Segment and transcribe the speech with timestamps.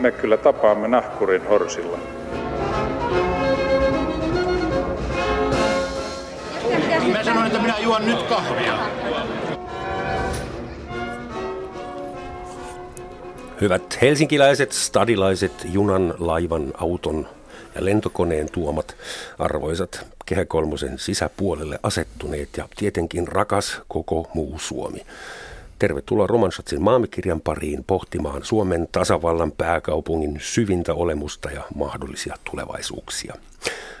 [0.00, 1.98] me kyllä tapaamme nahkurin horsilla.
[7.12, 8.78] Mä sanoin, että minä juon nyt kahvia.
[13.60, 17.28] Hyvät helsinkiläiset, stadilaiset, junan, laivan, auton
[17.74, 18.96] ja lentokoneen tuomat
[19.38, 25.06] arvoisat Kehä Kolmosen sisäpuolelle asettuneet ja tietenkin rakas koko muu Suomi.
[25.80, 33.34] Tervetuloa Romansatsin maamikirjan pariin pohtimaan Suomen tasavallan pääkaupungin syvintä olemusta ja mahdollisia tulevaisuuksia.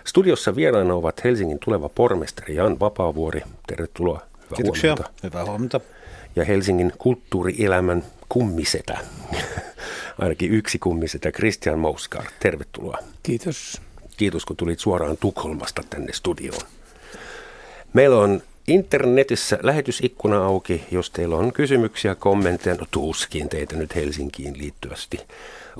[0.04, 3.42] Studiossa vieraana ovat Helsingin tuleva pormestari Jan Vapaavuori.
[3.66, 4.20] Tervetuloa.
[4.36, 4.90] Hyvää Kiitoksia.
[4.90, 5.12] Huomenta.
[5.22, 5.80] Hyvää huomenta.
[6.36, 8.98] Ja Helsingin kulttuurielämän kummisetä,
[10.18, 12.24] ainakin yksi kummisetä, Christian Mouskar.
[12.40, 12.98] Tervetuloa.
[13.22, 13.80] Kiitos.
[14.16, 16.62] Kiitos, kun tulit suoraan Tukholmasta tänne studioon.
[17.92, 24.58] Meillä on internetissä lähetysikkuna auki, jos teillä on kysymyksiä, kommentteja, no tuskin teitä nyt Helsinkiin
[24.58, 25.20] liittyvästi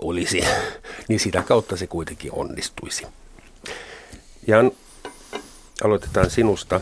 [0.03, 0.45] olisi,
[1.09, 3.07] niin sitä kautta se kuitenkin onnistuisi.
[4.47, 4.73] Jan,
[5.85, 6.81] aloitetaan sinusta.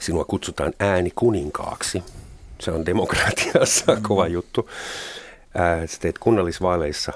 [0.00, 2.02] Sinua kutsutaan ääni kuninkaaksi.
[2.60, 4.02] Se on demokratiassa mm.
[4.02, 4.70] kova juttu.
[5.86, 7.12] Sä teet kunnallisvaaleissa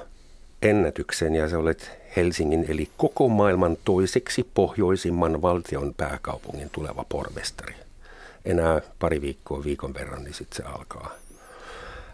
[0.61, 7.82] ennätyksen ja sä olet Helsingin eli koko maailman toiseksi pohjoisimman valtion pääkaupungin tuleva pormestari.
[8.45, 11.11] Enää pari viikkoa viikon verran, niin sitten se alkaa.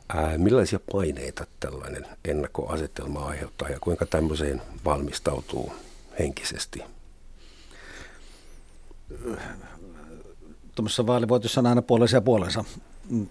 [0.09, 5.73] Ää, millaisia paineita tällainen ennakkoasetelma aiheuttaa ja kuinka tämmöiseen valmistautuu
[6.19, 6.83] henkisesti?
[10.75, 12.63] Tuommoisessa vaalivoitossa on aina puolensa ja puolensa.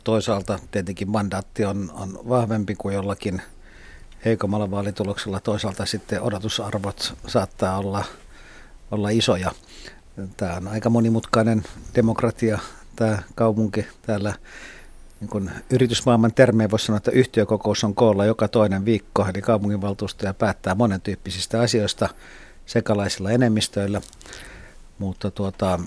[0.05, 3.43] Toisaalta tietenkin mandaatti on, on vahvempi kuin jollakin–
[4.25, 5.41] heikommalla vaalituloksella.
[5.41, 8.05] Toisaalta sitten odotusarvot saattaa olla,
[8.91, 9.53] olla isoja.
[10.37, 12.59] Tämä on aika monimutkainen demokratia,
[12.99, 14.35] tämä kaupunki täällä.
[15.21, 20.35] Niin kun yritysmaailman termeen voisi sanoa, että yhtiökokous on koolla joka toinen viikko, eli kaupunginvaltuustoja
[20.35, 22.09] päättää monen tyyppisistä asioista
[22.67, 24.01] sekalaisilla enemmistöillä.
[24.99, 25.81] Mutta tuota,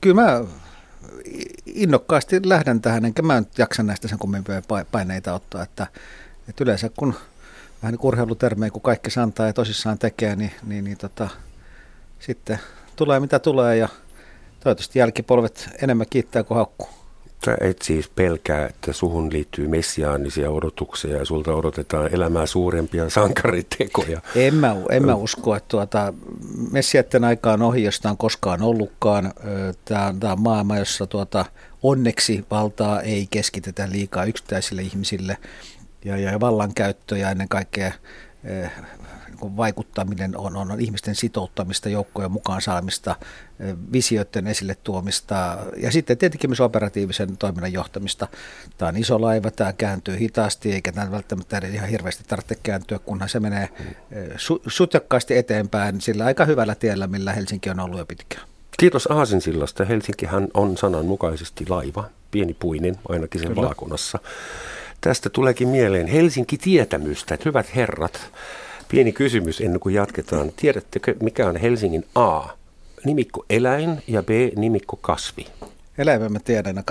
[0.00, 0.44] kyllä mä
[1.66, 4.62] innokkaasti lähden tähän, enkä mä nyt jaksa näistä sen kummempia
[4.92, 5.86] paineita ottaa, että
[6.48, 7.14] et yleensä kun
[7.82, 11.28] vähän niin urheilutermejä, kun kaikki se antaa ja tosissaan tekee, niin, niin, niin tota,
[12.18, 12.58] sitten
[12.96, 13.88] tulee mitä tulee ja
[14.60, 16.88] toivottavasti jälkipolvet enemmän kiittää kuin haukkuu.
[17.44, 24.20] Sä et siis pelkää, että suhun liittyy messiaanisia odotuksia ja sulta odotetaan elämää suurempia sankaritekoja.
[24.34, 26.14] En mä, en mä usko, että tuota,
[26.70, 29.32] messiaiden aika on ohi, josta on koskaan ollutkaan.
[29.84, 31.44] Tämä on, tämä on maailma, jossa tuota,
[31.82, 35.36] onneksi valtaa ei keskitetä liikaa yksittäisille ihmisille
[36.04, 37.92] ja, ja vallankäyttö ja ennen kaikkea
[39.42, 43.16] vaikuttaminen on, on, on ihmisten sitouttamista, joukkojen mukaan saamista,
[43.92, 48.28] visioiden esille tuomista ja sitten tietenkin myös operatiivisen toiminnan johtamista.
[48.78, 53.28] Tämä on iso laiva, tämä kääntyy hitaasti eikä tämä välttämättä ihan hirveästi tarvitse kääntyä, kunhan
[53.28, 53.68] se menee
[54.36, 58.48] su, sutjakkaasti eteenpäin sillä aika hyvällä tiellä, millä Helsinki on ollut jo pitkään.
[58.78, 59.84] Kiitos Aasinsillasta.
[59.84, 63.62] Helsinkihän on sananmukaisesti laiva, pieni puinin ainakin sen Kyllä.
[63.62, 64.18] vaakunassa.
[65.00, 68.32] Tästä tuleekin mieleen Helsinki-tietämystä, että hyvät herrat,
[68.88, 70.52] pieni kysymys ennen kuin jatketaan.
[70.56, 72.40] Tiedättekö, mikä on Helsingin A?
[73.04, 75.46] Nimikko eläin ja B nimikko kasvi.
[75.98, 76.82] Eläimen mä tiedän ja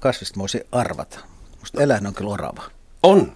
[0.00, 1.18] kasvista mä voisin arvata.
[1.60, 2.62] Musta eläin on kyllä orava.
[3.02, 3.32] On.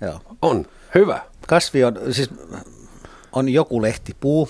[0.00, 0.20] Joo.
[0.42, 0.66] On.
[0.94, 1.22] Hyvä.
[1.46, 2.30] Kasvi on, siis
[3.32, 4.48] on joku lehtipuu.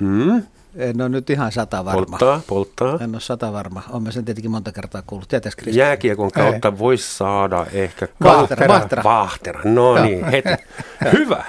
[0.00, 0.42] Hmm.
[0.76, 2.18] En ole nyt ihan sata varma.
[2.18, 2.98] Polttaa, polttaa.
[3.00, 3.82] En ole sata varma.
[3.90, 5.28] Olen sen tietenkin monta kertaa kuullut.
[5.28, 5.78] Tietääkö Kristi?
[5.78, 8.68] Jääkiekon kautta voisi saada ehkä Vahtera.
[8.68, 9.02] Vahtera.
[9.02, 9.60] Vahtera.
[9.64, 10.48] No niin, heti.
[11.18, 11.44] Hyvä.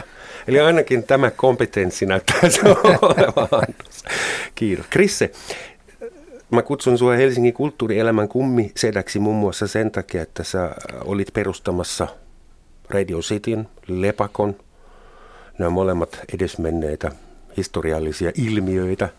[0.48, 2.62] Eli ainakin tämä kompetenssi näyttää se
[3.02, 3.68] olevan.
[4.56, 4.86] Kiitos.
[4.90, 5.32] Krisse,
[6.52, 10.76] mä kutsun sinua Helsingin kulttuurielämän kummisedäksi muun muassa sen takia, että sä
[11.06, 12.08] olit perustamassa
[12.90, 14.56] Radio Cityn, Lepakon.
[15.60, 17.12] Nämä molemmat edesmenneitä
[17.58, 19.10] historiallisia ilmiöitä.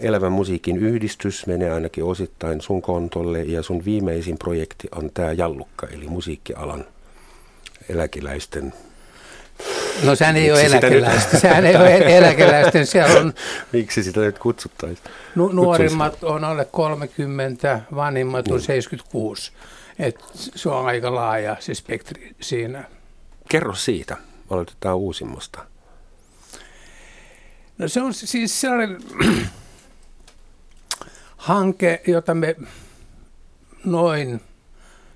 [0.00, 5.86] Elävän musiikin yhdistys menee ainakin osittain sun kontolle ja sun viimeisin projekti on tämä Jallukka,
[5.86, 6.84] eli musiikkialan
[7.88, 8.72] eläkeläisten
[10.02, 13.34] No sehän ei ole eläkeläisten, sehän ei ole eläkeläisten, siellä on...
[13.72, 15.06] Miksi sitä nyt kutsuttaisiin?
[15.34, 19.52] Nu, nuorimmat on alle 30, vanhimmat on 76.
[19.52, 20.08] Niin.
[20.08, 22.84] Et se on aika laaja se spektri siinä.
[23.48, 24.16] Kerro siitä,
[24.50, 25.64] aloitetaan uusimmasta.
[27.78, 28.98] No se on siis sellainen
[31.36, 32.56] hanke, jota me
[33.84, 34.40] noin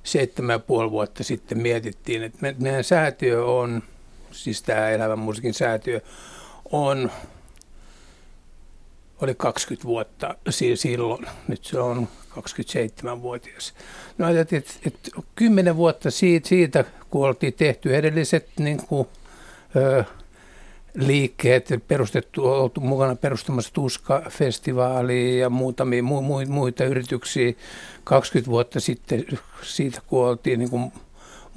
[0.03, 3.83] seitsemän ja puoli vuotta sitten mietittiin, että me, meidän säätiö on,
[4.37, 6.01] siis tämä Elävän musiikin säätiö,
[6.73, 7.11] on
[9.21, 10.35] oli 20 vuotta
[10.75, 11.27] silloin.
[11.49, 13.75] Nyt se on 27-vuotias.
[14.19, 19.09] No ajateltiin, että, että 10 vuotta siitä, siitä, kun oltiin tehty edelliset niin kuin,
[19.77, 20.05] ö,
[20.95, 27.53] liikkeet, perustettu, oltu mukana perustamassa Tuska-festivaalia ja muutamia mu, mu, muita yrityksiä
[28.05, 29.25] 20 vuotta sitten
[29.63, 30.93] siitä, kun oltiin niin kuin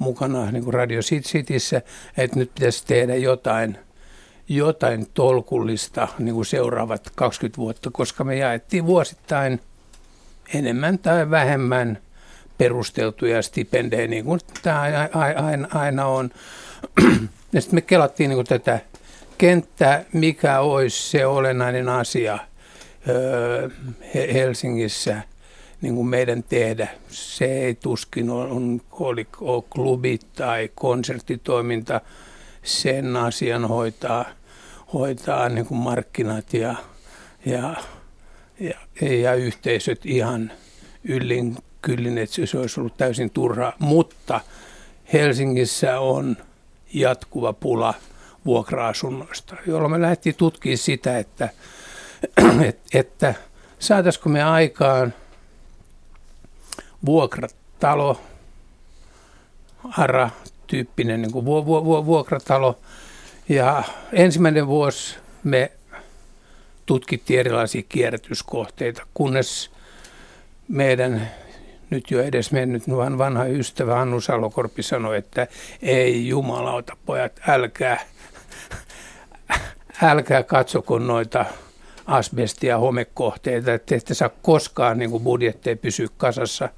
[0.00, 1.82] mukana niin kuin Radio Cityssä,
[2.16, 3.78] että nyt pitäisi tehdä jotain,
[4.48, 9.60] jotain tolkullista niin kuin seuraavat 20 vuotta, koska me jaettiin vuosittain
[10.54, 11.98] enemmän tai vähemmän
[12.58, 16.30] perusteltuja stipendejä, niin kuin tämä aina, aina on.
[17.52, 18.80] Ja sitten me kelattiin niin tätä
[19.38, 22.38] kenttää, mikä olisi se olennainen asia
[24.32, 25.22] Helsingissä
[25.82, 26.88] niin kuin meidän tehdä.
[27.08, 32.00] Se ei tuskin on, on, oli, on klubi tai konserttitoiminta.
[32.62, 34.24] Sen asian hoitaa,
[34.92, 36.74] hoitaa niin kuin markkinat ja,
[37.46, 37.76] ja,
[38.60, 38.74] ja,
[39.16, 40.52] ja yhteisöt ihan
[41.04, 43.72] yllin kyllin, että se olisi ollut täysin turhaa.
[43.78, 44.40] Mutta
[45.12, 46.36] Helsingissä on
[46.94, 47.94] jatkuva pula
[48.46, 51.48] vuokra-asunnoista, jolloin me lähdettiin tutkimaan sitä, että,
[52.94, 53.34] että
[53.78, 55.14] saataisiko me aikaan–
[57.06, 58.20] vuokratalo,
[59.98, 62.78] ARA-tyyppinen niin kuin vu- vu- vu- vuokratalo.
[63.48, 63.82] Ja
[64.12, 65.72] ensimmäinen vuosi me
[66.86, 69.70] tutkittiin erilaisia kierrätyskohteita, kunnes
[70.68, 71.30] meidän
[71.90, 72.82] nyt jo edes mennyt
[73.18, 75.46] vanha ystävä Annu Salokorpi sanoi, että
[75.82, 78.00] ei jumalauta pojat, älkää,
[80.02, 81.44] älkää katsoko noita
[82.10, 86.68] asbestia homekohteita, että ette saa koskaan niin kuin budjetteja pysyä kasassa,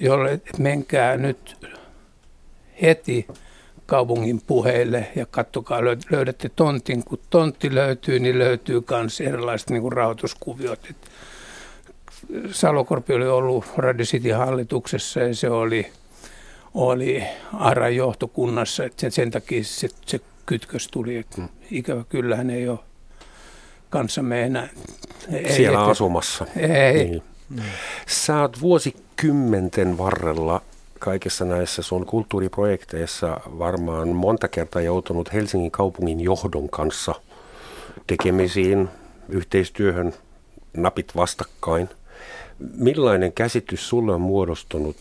[0.00, 1.68] jolle menkää nyt
[2.82, 3.26] heti
[3.86, 7.04] kaupungin puheille ja katsokaa, löydätte tontin.
[7.04, 10.88] Kun tontti löytyy, niin löytyy myös erilaiset niin kuin rahoituskuviot.
[12.50, 15.86] Salokorpi oli ollut Radio City hallituksessa ja se oli,
[16.74, 21.16] oli ARAn johtokunnassa, että sen, sen takia se, se kytkös tuli.
[21.16, 21.48] Että mm.
[21.70, 22.78] ikävä kyllä hän ei ole
[23.92, 24.68] kanssamme enää.
[25.32, 26.46] Ei, Siellä että, asumassa.
[26.56, 27.04] Ei.
[27.04, 27.22] Niin.
[28.06, 30.62] Sä oot vuosikymmenten varrella
[30.98, 37.14] kaikissa näissä sun kulttuuriprojekteissa varmaan monta kertaa joutunut Helsingin kaupungin johdon kanssa
[38.06, 38.88] tekemisiin,
[39.28, 40.14] yhteistyöhön,
[40.76, 41.88] napit vastakkain.
[42.74, 44.96] Millainen käsitys sulle on muodostunut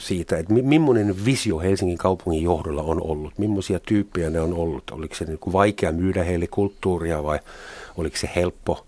[0.00, 5.14] siitä, että millainen visio Helsingin kaupungin johdolla on ollut, millaisia tyyppejä ne on ollut, oliko
[5.14, 7.38] se niin kuin vaikea myydä heille kulttuuria vai
[7.96, 8.86] oliko se helppo?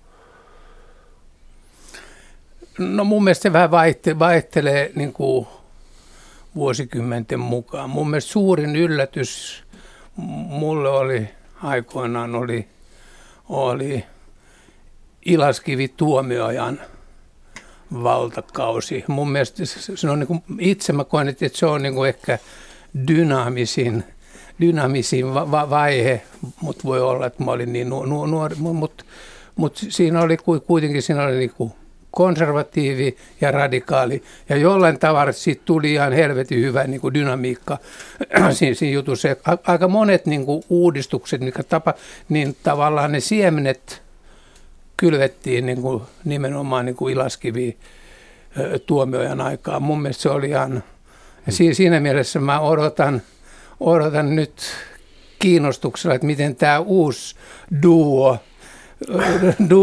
[2.79, 5.47] No mun mielestä se vähän vaihtelee, vaihtelee niin kuin
[6.55, 7.91] vuosikymmenten mukaan.
[7.91, 9.65] Mun mielestä suurin yllätys
[10.17, 11.29] mulle oli
[11.63, 12.69] aikoinaan oli,
[13.49, 14.05] oli
[15.25, 16.81] Ilaskivi Tuomiojan–
[18.03, 19.05] valtakausi.
[19.07, 19.65] Mun mielestä
[19.95, 22.39] se on niin kuin, itse mä koen, että se on niin kuin ehkä
[23.09, 24.05] dynaamisin,
[24.61, 26.23] dynaamisin va- vaihe,
[26.61, 29.05] mutta voi olla, että mä olin niin nuori, nuori mutta
[29.57, 31.73] mut siinä oli kuitenkin siinä oli niin kuin
[32.11, 34.23] konservatiivi ja radikaali.
[34.49, 37.79] Ja jollain tavalla siitä tuli ihan helvetin hyvä niin kuin dynamiikka
[38.53, 39.29] siinä, siinä jutussa.
[39.67, 41.95] Aika monet niin kuin uudistukset, mikä tapa,
[42.29, 44.03] niin tavallaan ne siemenet
[45.01, 47.77] kylvettiin niin kuin nimenomaan niin kuin ilaskivi
[48.87, 49.81] tuomiojan aikaa.
[49.81, 50.85] Mun mielestä se oli ihan,
[51.47, 53.23] ja siinä mielessä mä odotan,
[53.81, 54.53] odotan nyt
[55.39, 57.37] kiinnostuksella, että miten tämä uusi
[57.83, 58.39] duo,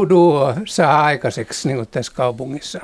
[0.10, 2.80] duo saa aikaiseksi niin tässä kaupungissa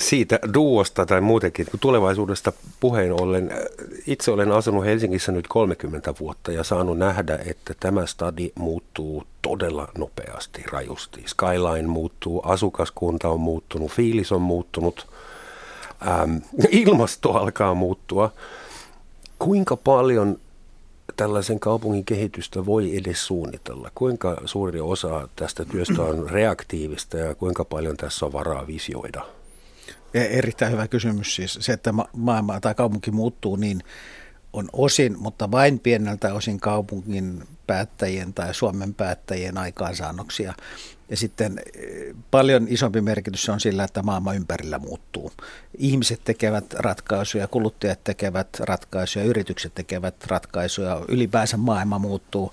[0.00, 3.50] siitä duosta tai muutenkin tulevaisuudesta puheen ollen,
[4.06, 9.88] itse olen asunut Helsingissä nyt 30 vuotta ja saanut nähdä, että tämä stadi muuttuu todella
[9.98, 11.24] nopeasti, rajusti.
[11.26, 15.06] Skyline muuttuu, asukaskunta on muuttunut, fiilis on muuttunut,
[16.08, 16.36] ähm,
[16.70, 18.32] ilmasto alkaa muuttua.
[19.38, 20.38] Kuinka paljon
[21.16, 23.90] tällaisen kaupungin kehitystä voi edes suunnitella?
[23.94, 29.39] Kuinka suuri osa tästä työstä on reaktiivista ja kuinka paljon tässä on varaa visioida?
[30.14, 31.58] Erittäin hyvä kysymys siis.
[31.60, 33.82] Se, että maailma tai kaupunki muuttuu, niin
[34.52, 40.54] on osin, mutta vain pieneltä osin kaupungin päättäjien tai Suomen päättäjien aikaansaannoksia.
[41.10, 45.32] Ja sitten eh, paljon isompi merkitys on sillä, että maailma ympärillä muuttuu.
[45.78, 52.52] Ihmiset tekevät ratkaisuja, kuluttajat tekevät ratkaisuja, yritykset tekevät ratkaisuja, ylipäänsä maailma muuttuu,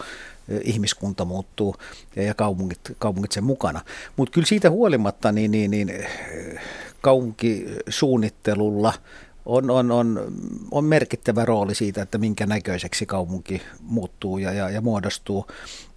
[0.50, 1.76] eh, ihmiskunta muuttuu
[2.16, 3.82] ja kaupungit, kaupungit sen mukana.
[4.16, 6.60] Mutta kyllä siitä huolimatta niin, niin, niin eh,
[7.08, 8.94] kaupunkisuunnittelulla
[9.46, 10.34] on, on, on,
[10.72, 15.46] on merkittävä rooli siitä, että minkä näköiseksi kaupunki muuttuu ja, ja, ja muodostuu.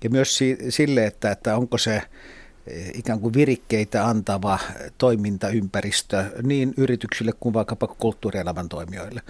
[0.04, 2.02] Ja myös si, sille, että, että onko se
[2.94, 4.58] ikään kuin virikkeitä antava
[4.98, 9.22] toimintaympäristö niin yrityksille kuin vaikkapa kulttuurielämän toimijoille.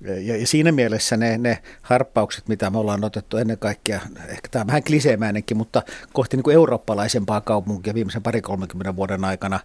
[0.00, 4.60] Ja, ja siinä mielessä ne, ne harppaukset, mitä me ollaan otettu ennen kaikkea, ehkä tämä
[4.60, 5.82] on vähän kliseemäinenkin, mutta
[6.12, 9.60] kohti niin kuin eurooppalaisempaa kaupunkia viimeisen pari-kolmenkymmenen vuoden aikana,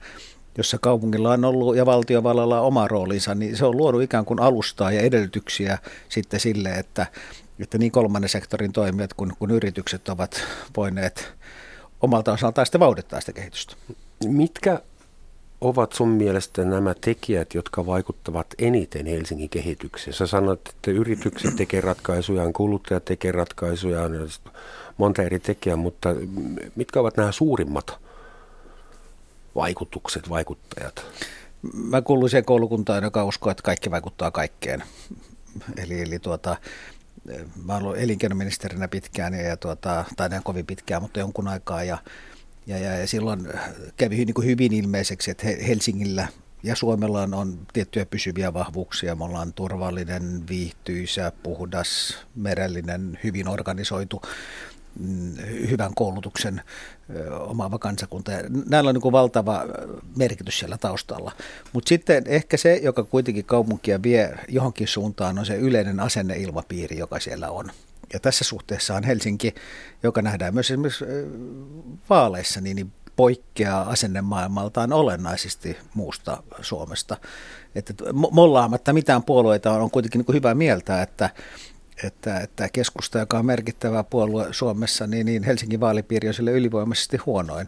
[0.58, 4.92] jossa kaupungilla on ollut ja valtiovallalla oma roolinsa, niin se on luonut ikään kuin alustaa
[4.92, 5.78] ja edellytyksiä
[6.10, 7.06] sitten sille, että,
[7.60, 10.42] että niin kolmannen sektorin toimijat kuin, kuin yritykset ovat
[10.78, 11.34] voineet
[12.02, 13.76] omalta osaltaan sitten vauhdittaa sitä kehitystä.
[14.26, 14.82] Mitkä
[15.62, 20.14] ovat sun mielestä nämä tekijät, jotka vaikuttavat eniten Helsingin kehitykseen?
[20.14, 24.02] Sä sanoit, että yritykset tekevät ratkaisuja, kuluttajat tekevät ratkaisuja,
[24.98, 26.10] monta eri tekijää, mutta
[26.76, 28.00] mitkä ovat nämä suurimmat
[29.56, 31.06] vaikutukset, vaikuttajat?
[31.74, 34.84] Mä kuulun siihen koulukuntaan, joka uskoo, että kaikki vaikuttaa kaikkeen.
[35.78, 36.58] Eli, eli tuota,
[37.66, 41.98] mä olen ollut elinkeinoministerinä pitkään, ja, tuota, tai näin kovin pitkään, mutta jonkun aikaa, ja
[42.68, 43.48] ja, ja, ja silloin
[43.98, 46.28] kävi niin kuin hyvin ilmeiseksi, että Helsingillä
[46.64, 49.16] ja Suomella on, on tiettyjä pysyviä vahvuuksia.
[49.16, 54.22] Me ollaan turvallinen, viihtyisä, puhdas, merellinen, hyvin organisoitu,
[55.70, 56.62] hyvän koulutuksen
[57.40, 58.32] omaava kansakunta.
[58.70, 59.66] Näillä on niin valtava
[60.16, 61.32] merkitys siellä taustalla.
[61.74, 67.20] Mutta sitten ehkä se, joka kuitenkin kaupunkia vie johonkin suuntaan, on se yleinen asenneilmapiiri, joka
[67.20, 67.72] siellä on.
[68.14, 69.56] Ja tässä suhteessa on Helsinki,
[70.04, 71.06] joka nähdään myös esimerkiksi
[72.10, 77.18] vaaleissa, niin, niin poikkeaa asennemaailmaltaan olennaisesti muusta Suomesta.
[77.76, 77.94] Että
[78.32, 81.30] mollaamatta mitään puolueita on, kuitenkin niin hyvä mieltä, että,
[82.04, 87.18] että, että keskusta, joka on merkittävä puolue Suomessa, niin, niin Helsingin vaalipiiri on sille ylivoimaisesti
[87.18, 87.68] huonoin.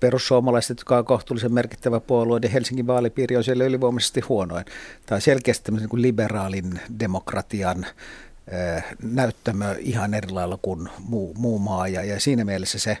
[0.00, 4.64] Perussuomalaiset, joka on kohtuullisen merkittävä puolue, niin Helsingin vaalipiiri on siellä ylivoimaisesti huonoin.
[5.06, 7.86] Tämä on selkeästi niin kuin liberaalin demokratian
[9.02, 12.98] näyttämö ihan eri lailla kuin muu, muu maa ja, ja siinä mielessä se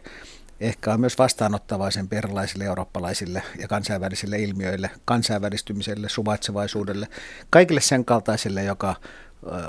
[0.60, 7.08] ehkä on myös vastaanottavaisempi erilaisille eurooppalaisille ja kansainvälisille ilmiöille, kansainvälistymiselle, suvaitsevaisuudelle,
[7.50, 8.94] kaikille sen kaltaisille, joka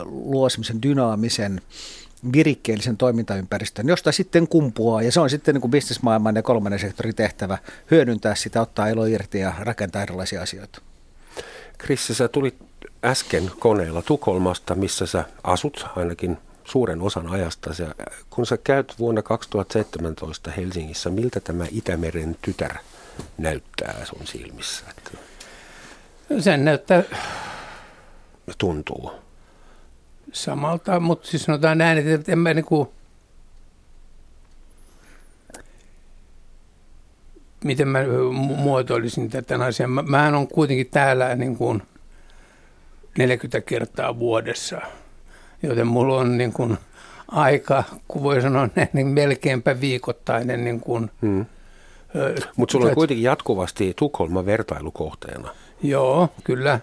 [0.03, 1.61] luo semmoisen dynaamisen,
[2.33, 7.15] virikkeellisen toimintaympäristön, josta sitten kumpuaa, ja se on sitten niin kuin bisnesmaailman ja kolmannen sektorin
[7.15, 7.57] tehtävä
[7.91, 10.81] hyödyntää sitä, ottaa elo irti ja rakentaa erilaisia asioita.
[11.77, 12.55] Krissi, sä tulit
[13.03, 17.69] äsken koneella Tukholmasta, missä sä asut ainakin suuren osan ajasta.
[17.79, 22.75] Ja kun sä käyt vuonna 2017 Helsingissä, miltä tämä Itämeren tytär
[23.37, 24.85] näyttää sun silmissä?
[26.39, 27.03] Sen näyttää...
[28.57, 29.11] Tuntuu.
[30.33, 32.93] Samalta, mutta siis sanotaan näin, että en mä niinku...
[37.63, 37.99] Miten mä
[38.57, 39.87] muotoilisin tätä asiaa?
[39.87, 41.83] Mä, mä on kuitenkin täällä niin kuin
[43.17, 44.81] 40 kertaa vuodessa.
[45.63, 46.77] Joten mulla on niin kuin
[47.27, 50.63] aika, kun voi sanoa niin melkeinpä viikoittainen.
[50.63, 51.45] Niin kuin, hmm.
[52.55, 55.49] Mutta sulla on kuitenkin jatkuvasti Tukholma vertailukohteena.
[55.83, 56.79] Joo, kyllä.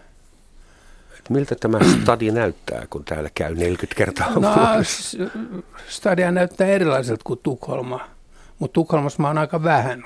[1.26, 4.54] Et miltä tämä stadi näyttää, kun täällä käy 40 kertaa no,
[5.88, 8.08] Stadia näyttää erilaiselta kuin Tukholma,
[8.58, 10.04] mutta Tukholmassa mä oon aika vähän.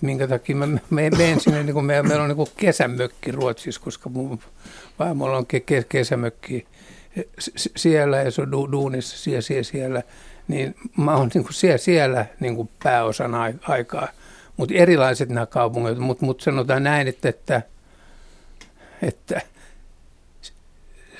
[0.00, 4.38] Minkä takia mä menen sinne, niin kuin meillä, meillä on niin kesämökki Ruotsissa, koska mun
[4.98, 6.66] vaimolla on ke- kesämökki
[7.76, 10.02] siellä ja se on du- duunissa siellä, siellä, siellä,
[10.48, 13.34] niin mä oon niin kuin siellä, siellä niin kuin pääosan
[13.68, 14.08] aikaa.
[14.56, 17.62] Mutta erilaiset nämä kaupungit, mutta mut sanotaan näin, että, että,
[19.02, 19.40] että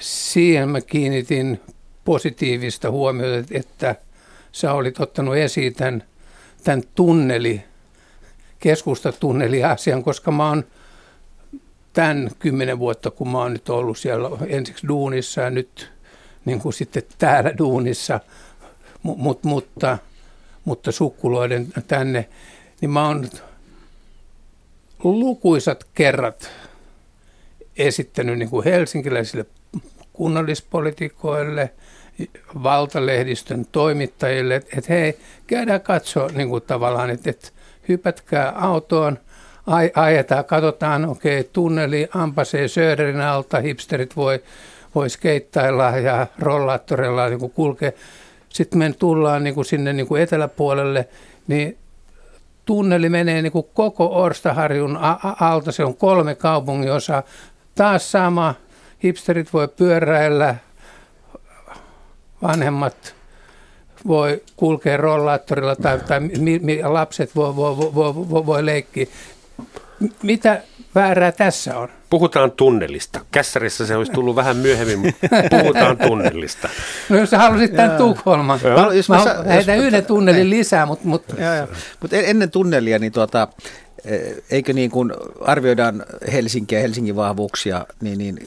[0.01, 1.61] siihen mä kiinnitin
[2.05, 3.97] positiivista huomiota, että
[4.53, 6.05] sä olit ottanut esiin tämän,
[6.65, 7.63] tämän tunneli
[8.61, 10.65] keskustatunneli-asian, koska mä oon
[11.93, 15.93] tämän kymmenen vuotta, kun mä oon nyt ollut siellä ensiksi duunissa ja nyt
[16.45, 18.21] niin kuin sitten täällä duunissa,
[19.03, 19.99] mut, mutta,
[20.65, 22.29] mutta sukkuloiden tänne,
[22.81, 23.29] niin mä oon
[25.05, 26.51] lukuisat kerrat
[27.77, 29.47] esittänyt niin kuin helsinkiläisille
[30.15, 31.71] kunnallispolitikoille,
[32.63, 37.49] valtalehdistön toimittajille, että, hei, käydään katsoa niin kuin tavallaan, että, että
[37.89, 39.19] hypätkää autoon,
[39.95, 44.43] ajetaan, katsotaan, okei, okay, tunneli ampasee Söderin alta, hipsterit voi,
[44.95, 47.93] voi skeittailla ja rollaattorilla niin kulkea.
[48.49, 51.09] Sitten me tullaan niin kuin sinne niin kuin eteläpuolelle,
[51.47, 51.79] niin
[52.65, 54.99] tunneli menee niin kuin koko Orstaharjun
[55.41, 57.23] alta, se on kolme kaupunginosaa.
[57.75, 58.55] Taas sama,
[59.05, 60.55] hipsterit voi pyöräillä,
[62.43, 63.15] vanhemmat
[64.07, 69.07] voi kulkea rollaattorilla tai, tai mi, mi, lapset voi, voi, voi, voi, voi leikkiä.
[70.23, 70.63] mitä
[70.95, 71.89] väärää tässä on?
[72.11, 73.21] Puhutaan tunnelista.
[73.31, 76.69] Kässärissä se olisi tullut vähän myöhemmin, mutta puhutaan tunnelista.
[77.09, 78.61] No jos sä halusit tämän Tukholman.
[78.63, 81.09] Mä, jos mä, mä heitän yhden tunnelin lisää, mutta...
[81.09, 81.35] mutta...
[82.01, 83.49] Mut ennen tunnelia, niin tuota,
[84.05, 88.39] eh, eikö niin kuin arvioidaan Helsinkiä ja Helsingin vahvuuksia, niin, niin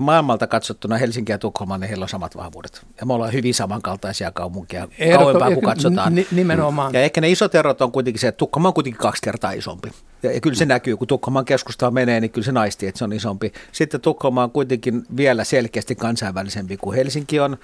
[0.00, 2.86] maailmalta katsottuna Helsinki ja Tukholma, niin heillä on samat vahvuudet.
[3.00, 4.88] Ja me ollaan hyvin samankaltaisia kaupunkia
[5.18, 6.14] kauempaa, kun katsotaan.
[6.14, 6.94] N- nimenomaan.
[6.94, 9.90] Ja ehkä ne isot erot on kuitenkin se, että Tukholma on kuitenkin kaksi kertaa isompi.
[10.22, 13.04] Ja, ja kyllä se näkyy, kun Tukholman keskustaan menee, niin kyllä se naistii, että se
[13.04, 13.52] on isompi.
[13.72, 17.56] Sitten Tukholma on kuitenkin vielä selkeästi kansainvälisempi kuin Helsinki on,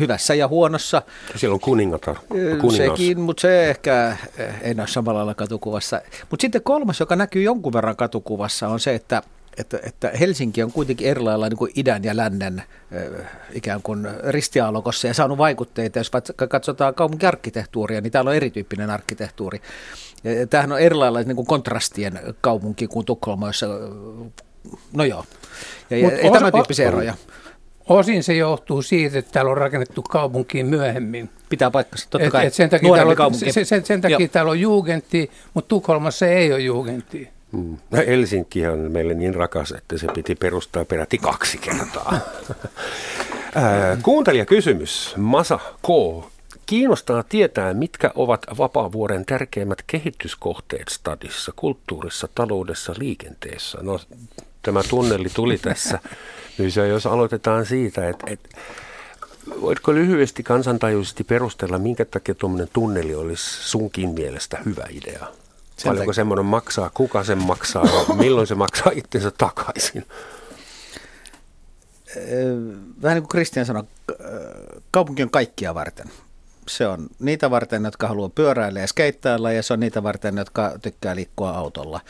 [0.00, 1.02] hyvässä ja huonossa.
[1.36, 2.16] Siellä on kuningatar.
[2.60, 2.76] Kuningas.
[2.76, 4.16] Sekin, mutta se ehkä
[4.60, 6.00] ei näy samalla lailla katukuvassa.
[6.30, 9.22] Mutta sitten kolmas, joka näkyy jonkun verran katukuvassa, on se, että
[9.56, 12.62] että, että Helsinki on kuitenkin erilailla niin kuin idän ja lännen
[13.52, 15.98] ikään kuin ristiaalokossa ja saanut vaikutteita.
[15.98, 16.10] Jos
[16.48, 19.60] katsotaan kaupunkiarkkitehtuuria, niin täällä on erityyppinen arkkitehtuuri.
[20.24, 23.66] Ja tämähän on erilailla niin kuin kontrastien kaupunki kuin Tukholma, jossa,
[24.92, 25.24] no joo,
[25.90, 27.14] ja, ja, ja tämän tyyppisiä eroja.
[27.88, 31.30] Osin se johtuu siitä, että täällä on rakennettu kaupunkiin myöhemmin.
[31.48, 32.42] Pitää paikkansa, totta kai.
[32.42, 36.26] Et, et sen takia, täällä on, sen, sen, sen takia täällä on jugentti, mutta Tukholmassa
[36.26, 37.28] ei ole jugentti.
[37.52, 37.76] Mm.
[38.06, 42.18] Helsinki on meille niin rakas, että se piti perustaa peräti kaksi kertaa.
[44.02, 45.14] Kuuntelijakysymys.
[45.16, 45.88] Masa K.
[46.66, 53.78] Kiinnostaa tietää, mitkä ovat vapaavuoren tärkeimmät kehityskohteet stadissa, kulttuurissa, taloudessa, liikenteessä.
[53.82, 54.00] No,
[54.62, 55.98] tämä tunneli tuli tässä.
[56.58, 58.48] Nyt jos aloitetaan siitä, että, että
[59.60, 65.26] voitko lyhyesti kansantajuisesti perustella, minkä takia tuommoinen tunneli olisi sunkin mielestä hyvä idea?
[65.82, 70.06] Sen Paljonko semmoinen maksaa, kuka sen maksaa ja milloin se maksaa itsensä takaisin?
[73.02, 73.84] Vähän niin kuin Kristian sanoi,
[74.90, 76.06] kaupunki on kaikkia varten.
[76.68, 80.72] Se on niitä varten, jotka haluaa pyöräillä ja skeittailla ja se on niitä varten, jotka
[80.82, 82.00] tykkää liikkua autolla.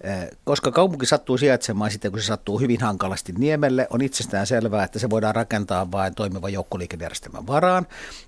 [0.00, 4.84] Eh, koska kaupunki sattuu sijaitsemaan sitten, kun se sattuu hyvin hankalasti niemelle, on itsestään selvää,
[4.84, 7.86] että se voidaan rakentaa vain toimivan joukkoliikennejärjestelmän varaan,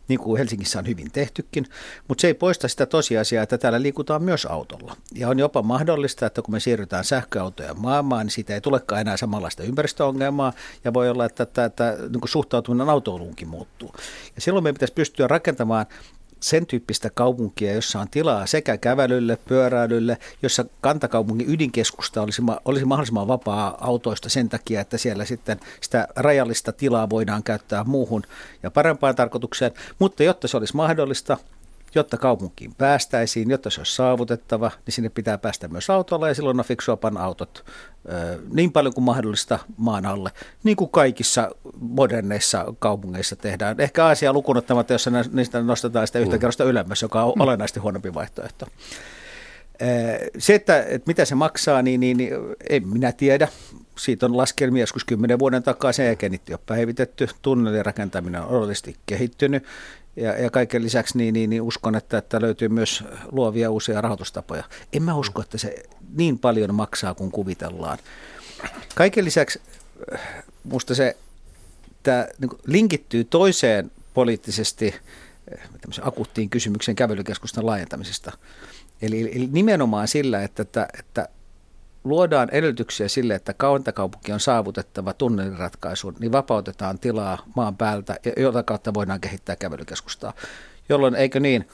[0.08, 1.66] niin kuin Helsingissä on hyvin tehtykin.
[2.08, 4.96] Mutta se ei poista sitä tosiasiaa, että täällä liikutaan myös autolla.
[5.14, 9.16] Ja on jopa mahdollista, että kun me siirrytään sähköautoja maailmaan, niin siitä ei tulekaan enää
[9.16, 10.52] samanlaista ympäristöongelmaa,
[10.84, 13.94] ja voi olla, että, että, että, että niin suhtautuminen autoiluunkin muuttuu.
[14.34, 15.86] Ja silloin meidän pitäisi pystyä rakentamaan
[16.40, 23.28] sen tyyppistä kaupunkia, jossa on tilaa sekä kävelylle, pyöräilylle, jossa kantakaupungin ydinkeskusta olisi, olisi mahdollisimman
[23.28, 28.22] vapaa autoista sen takia, että siellä sitten sitä rajallista tilaa voidaan käyttää muuhun
[28.62, 31.36] ja parempaan tarkoitukseen, mutta jotta se olisi mahdollista,
[31.94, 36.60] jotta kaupunkiin päästäisiin, jotta se olisi saavutettava, niin sinne pitää päästä myös autolla ja silloin
[36.60, 37.64] on fiksua panna autot
[38.52, 40.30] niin paljon kuin mahdollista maan alle,
[40.64, 41.50] niin kuin kaikissa
[41.80, 43.80] moderneissa kaupungeissa tehdään.
[43.80, 46.40] Ehkä Aasia lukunottamatta, jossa niistä nostetaan sitä yhtä mm.
[46.40, 47.40] kerrosta ylemmäs, joka on mm.
[47.40, 48.66] olennaisesti huonompi vaihtoehto.
[50.38, 52.32] Se, että, että mitä se maksaa, niin, niin, niin
[52.70, 53.48] en minä tiedä.
[53.98, 57.28] Siitä on laskelmia joskus kymmenen vuoden takaa, sen jälkeen niitä on päivitetty.
[57.42, 59.64] Tunnelin rakentaminen on odollisesti kehittynyt
[60.16, 64.64] ja, ja kaiken lisäksi niin, niin, niin uskon, että, että löytyy myös luovia uusia rahoitustapoja.
[64.92, 67.98] En mä usko, että se niin paljon maksaa kuin kuvitellaan.
[68.94, 69.60] Kaiken lisäksi
[70.14, 71.16] äh, minusta se
[72.02, 74.94] tämä niin linkittyy toiseen poliittisesti
[75.54, 75.60] äh,
[76.02, 78.32] akuuttiin kysymykseen kävelykeskustan laajentamisesta.
[79.02, 81.28] Eli, eli nimenomaan sillä, että, että, että
[82.04, 83.54] luodaan edellytyksiä sille, että
[83.92, 90.32] kaupunki on saavutettava tunneliratkaisu, niin vapautetaan tilaa maan päältä, jota kautta voidaan kehittää kävelykeskustaa.
[90.88, 91.68] Jolloin, eikö niin,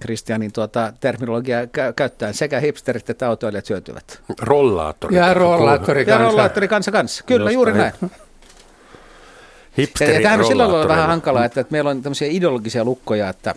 [0.00, 1.62] Kristianin tuota, terminologiaa
[1.96, 4.22] käyttäen sekä hipsterit että autoilijat hyötyvät.
[4.40, 5.16] Rollaattori.
[5.16, 6.22] Ja rollaattori kanssa.
[6.22, 7.24] Ja rollaattori kanssa kanssa.
[7.24, 7.92] Kyllä, juuri näin.
[9.78, 13.28] Hipsteri ja, ja tämähän on silloin vähän hankalaa, että, että meillä on tämmöisiä ideologisia lukkoja,
[13.28, 13.54] että,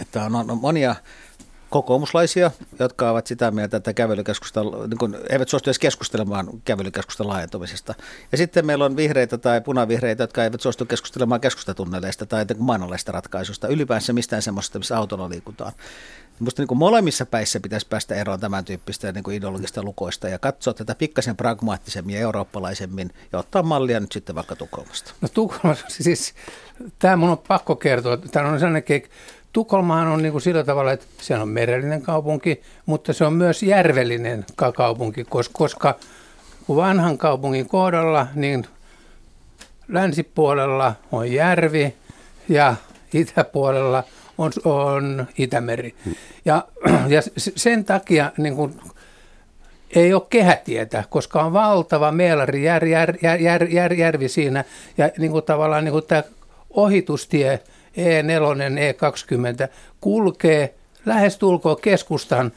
[0.00, 0.94] että on, on monia
[1.70, 7.94] kokoomuslaisia, jotka ovat sitä mieltä, että kävelykeskusta, niin kuin, eivät suostu edes keskustelemaan kävelykeskustan laajentumisesta.
[8.32, 13.68] Ja sitten meillä on vihreitä tai punavihreitä, jotka eivät suostu keskustelemaan keskustatunneleista tai maanalaista ratkaisusta,
[13.68, 15.72] ylipäänsä mistään semmoista, missä autolla liikutaan.
[16.40, 20.74] Minusta niin molemmissa päissä pitäisi päästä eroon tämän tyyppistä niin kuin ideologista lukoista ja katsoa
[20.74, 25.12] tätä pikkasen pragmaattisemmin ja eurooppalaisemmin ja ottaa mallia nyt sitten vaikka Tukholmasta.
[25.20, 26.34] No Tukholmassa siis,
[26.98, 28.82] tämä mun on pakko kertoa, tämä on sellainen
[29.52, 33.62] Tukholmahan on niin kuin sillä tavalla, että se on merellinen kaupunki, mutta se on myös
[33.62, 35.94] järvellinen kaupunki, koska
[36.68, 38.66] vanhan kaupungin kohdalla niin
[39.88, 41.94] länsipuolella on järvi
[42.48, 42.74] ja
[43.14, 44.04] itäpuolella
[44.38, 45.94] on, on Itämeri.
[46.44, 46.68] Ja,
[47.14, 48.80] ja sen takia niin kuin,
[49.94, 54.64] ei ole kehätietä, koska on valtava Meelari jär, jär, jär, jär, järvi siinä
[54.98, 56.22] ja niin kuin tavallaan niin kuin tämä
[56.70, 57.60] ohitustie–
[57.98, 59.68] E4, E20
[60.00, 60.74] kulkee
[61.06, 62.52] lähestulkoon keskustan,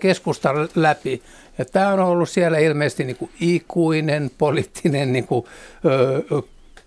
[0.00, 1.22] keskustan läpi.
[1.58, 5.46] Ja tämä on ollut siellä ilmeisesti niin kuin ikuinen poliittinen niin kuin,
[5.84, 6.42] ö,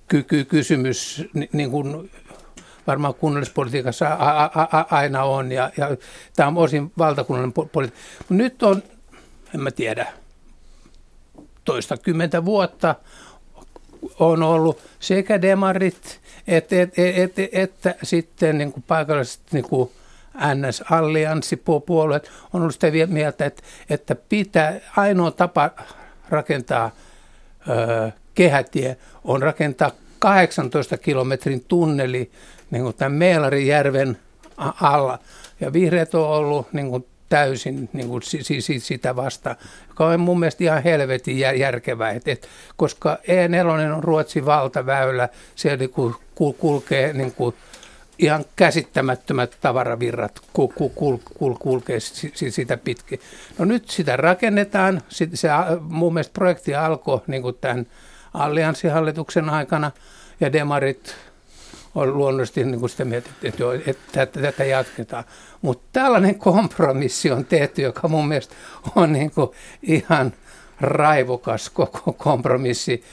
[0.08, 2.12] ky- ky- kysymys, niin kuin
[2.88, 5.98] varmaan kunnallispolitiikassa a- a- a- aina on, ja, ja
[6.36, 8.00] tämä on osin valtakunnallinen politiikka.
[8.30, 8.84] Nyt on,
[9.56, 10.08] en mä tiedä,
[11.66, 12.96] toista kymmentä vuotta
[14.20, 19.92] on ollut sekä demarit että, että, että, että sitten niin kuin paikalliset niin kuin
[20.36, 25.70] NS-allianssipuolueet on ollut sitä mieltä, että, että pitää, ainoa tapa
[26.30, 26.92] rakentaa
[27.70, 32.32] ö, kehätie on rakentaa 18 kilometrin tunneli
[32.72, 34.18] niin kuin tämän Meelarijärven
[34.82, 35.20] alla.
[35.60, 39.56] Ja vihreät on ollut niin kuin täysin niin kuin, si, si, sitä vasta,
[39.88, 45.78] joka on mun mielestä ihan helvetin järkevää, et, et, koska E4 on Ruotsin valtaväylä, siellä
[45.78, 47.56] niin kuin, kul, kulkee niin kuin,
[48.20, 52.00] ihan käsittämättömät tavaravirrat kul, kul, kul, kul, kulkee
[52.34, 53.20] sitä pitkin.
[53.58, 55.50] No nyt sitä rakennetaan, se, se
[55.82, 57.88] mun mielestä projekti alkoi niin kuin tämän
[58.34, 59.92] allianssihallituksen aikana,
[60.40, 61.16] ja demarit
[61.96, 65.24] on luonnollisesti niin kuin sitä mieltä, että, että, että, että tätä jatketaan.
[65.62, 68.56] Mutta tällainen kompromissi on tehty, joka mun mielestä
[68.96, 69.50] on niin kuin
[69.82, 70.34] ihan
[70.82, 73.04] raivokas koko kompromissi.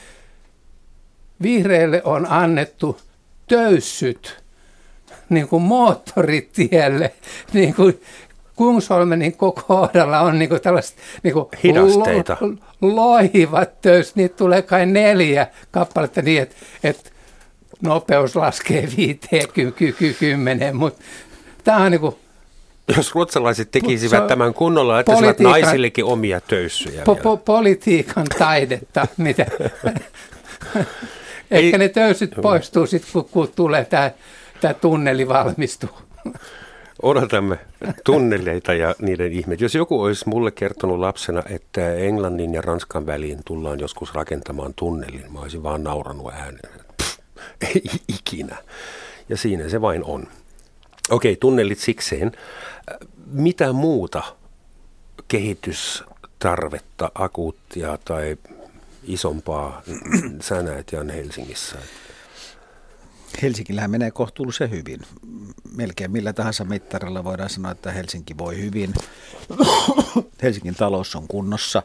[1.42, 3.00] Vihreille on annettu
[3.48, 4.42] töyssyt
[5.28, 7.12] niin kuin moottoritielle,
[7.52, 8.00] niin kuin
[8.56, 12.36] Kungsholmenin kohdalla on niin kuin tällaiset niin kuin Hidasteita.
[12.40, 17.10] Lo, loivat töys, niitä tulee kai neljä kappaletta niin, että, että
[17.82, 21.04] nopeus laskee 50, mutta
[21.64, 22.16] tämä on niin kuin
[22.96, 27.04] jos ruotsalaiset tekisivät tämän kunnolla, että naisillekin omia töyssyjä.
[27.04, 29.46] Po- po- politiikan taidetta, mitä.
[31.50, 34.10] Ehkä ne töyssyt poistuu sitten, kun, kun tulee tämä,
[34.60, 35.90] tämä tunneli valmistuu.
[37.02, 37.58] Odotamme
[38.04, 39.60] tunneleita ja niiden ihmeet.
[39.60, 45.32] Jos joku olisi mulle kertonut lapsena, että Englannin ja Ranskan väliin tullaan joskus rakentamaan tunnelin,
[45.32, 46.85] mä olisin vaan nauranut ääneen.
[47.74, 48.56] Ei ikinä.
[49.28, 50.26] Ja siinä se vain on.
[51.10, 52.32] Okei, tunnelit sikseen.
[53.26, 54.22] Mitä muuta
[55.28, 58.36] kehitystarvetta, akuuttia tai
[59.04, 59.82] isompaa
[60.40, 61.78] sä näet Jan Helsingissä?
[63.42, 65.00] Helsinkillähän menee kohtuullisen hyvin.
[65.76, 68.94] Melkein millä tahansa mittarilla voidaan sanoa, että Helsinki voi hyvin.
[70.42, 71.82] Helsingin talous on kunnossa.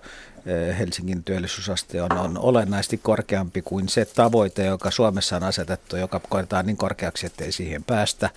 [0.79, 6.65] Helsingin työllisyysaste on, on olennaisesti korkeampi kuin se tavoite, joka Suomessa on asetettu, joka koetaan
[6.65, 8.29] niin korkeaksi, ettei siihen päästä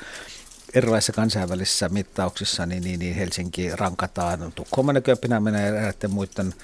[0.75, 6.55] erilaisissa kansainvälisissä mittauksissa niin, niin, niin Helsinki rankataan Tukholman ja Kööpenhaminan ja eräiden muiden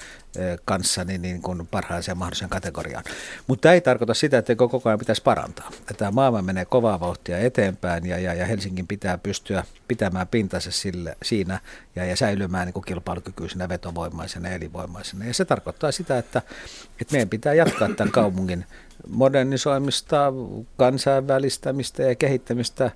[0.65, 3.03] kanssa niin, niin kuin parhaaseen mahdolliseen kategoriaan.
[3.47, 5.71] Mutta tämä ei tarkoita sitä, että koko ajan pitäisi parantaa.
[5.97, 11.17] Tämä maailma menee kovaa vauhtia eteenpäin ja, ja, ja Helsingin pitää pystyä pitämään pintansa sille,
[11.23, 11.59] siinä
[11.95, 15.25] ja, ja säilymään niin kuin kilpailukykyisenä, vetovoimaisena ja elinvoimaisena.
[15.25, 16.41] Ja se tarkoittaa sitä, että,
[17.01, 18.65] että meidän pitää jatkaa tämän kaupungin
[19.07, 20.33] modernisoimista,
[20.77, 22.91] kansainvälistämistä ja kehittämistä eh,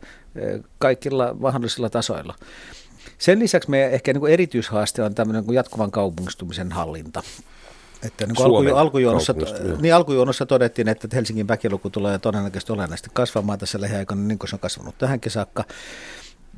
[0.77, 2.35] kaikilla mahdollisilla tasoilla.
[3.17, 7.23] Sen lisäksi meidän ehkä niin kuin erityishaaste on tämmöinen niin kuin jatkuvan kaupungistumisen hallinta.
[8.03, 9.35] Että niin alku, alkujuonossa,
[9.81, 14.55] niin alkujuonossa todettiin, että Helsingin väkiluku tulee todennäköisesti olennaisesti kasvamaan tässä lähiaikoina, niin kuin se
[14.55, 15.63] on kasvanut tähänkin saakka.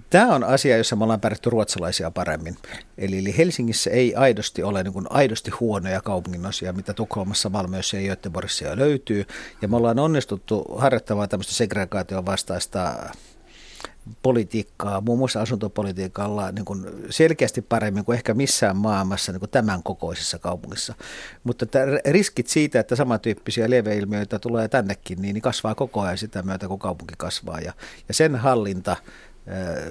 [0.09, 2.57] Tämä on asia, jossa me ollaan pärjätty ruotsalaisia paremmin.
[2.97, 8.07] Eli, eli Helsingissä ei aidosti ole niin kuin aidosti huonoja kaupunginosia, mitä Tukholmassa, Malmössä ja
[8.07, 9.25] Göteborgissa jo löytyy.
[9.61, 13.09] Ja me ollaan onnistuttu harjoittamaan tämmöistä segregaation vastaista
[14.22, 19.84] politiikkaa, muun muassa asuntopolitiikalla niin kuin selkeästi paremmin kuin ehkä missään maailmassa niin kuin tämän
[19.84, 20.93] kokoisessa kaupungissa.
[21.43, 21.65] Mutta
[22.08, 27.13] riskit siitä, että samantyyppisiä lieveilmiöitä tulee tännekin, niin kasvaa koko ajan sitä myötä, kun kaupunki
[27.17, 27.60] kasvaa.
[27.60, 27.74] Ja,
[28.08, 28.96] ja sen hallinta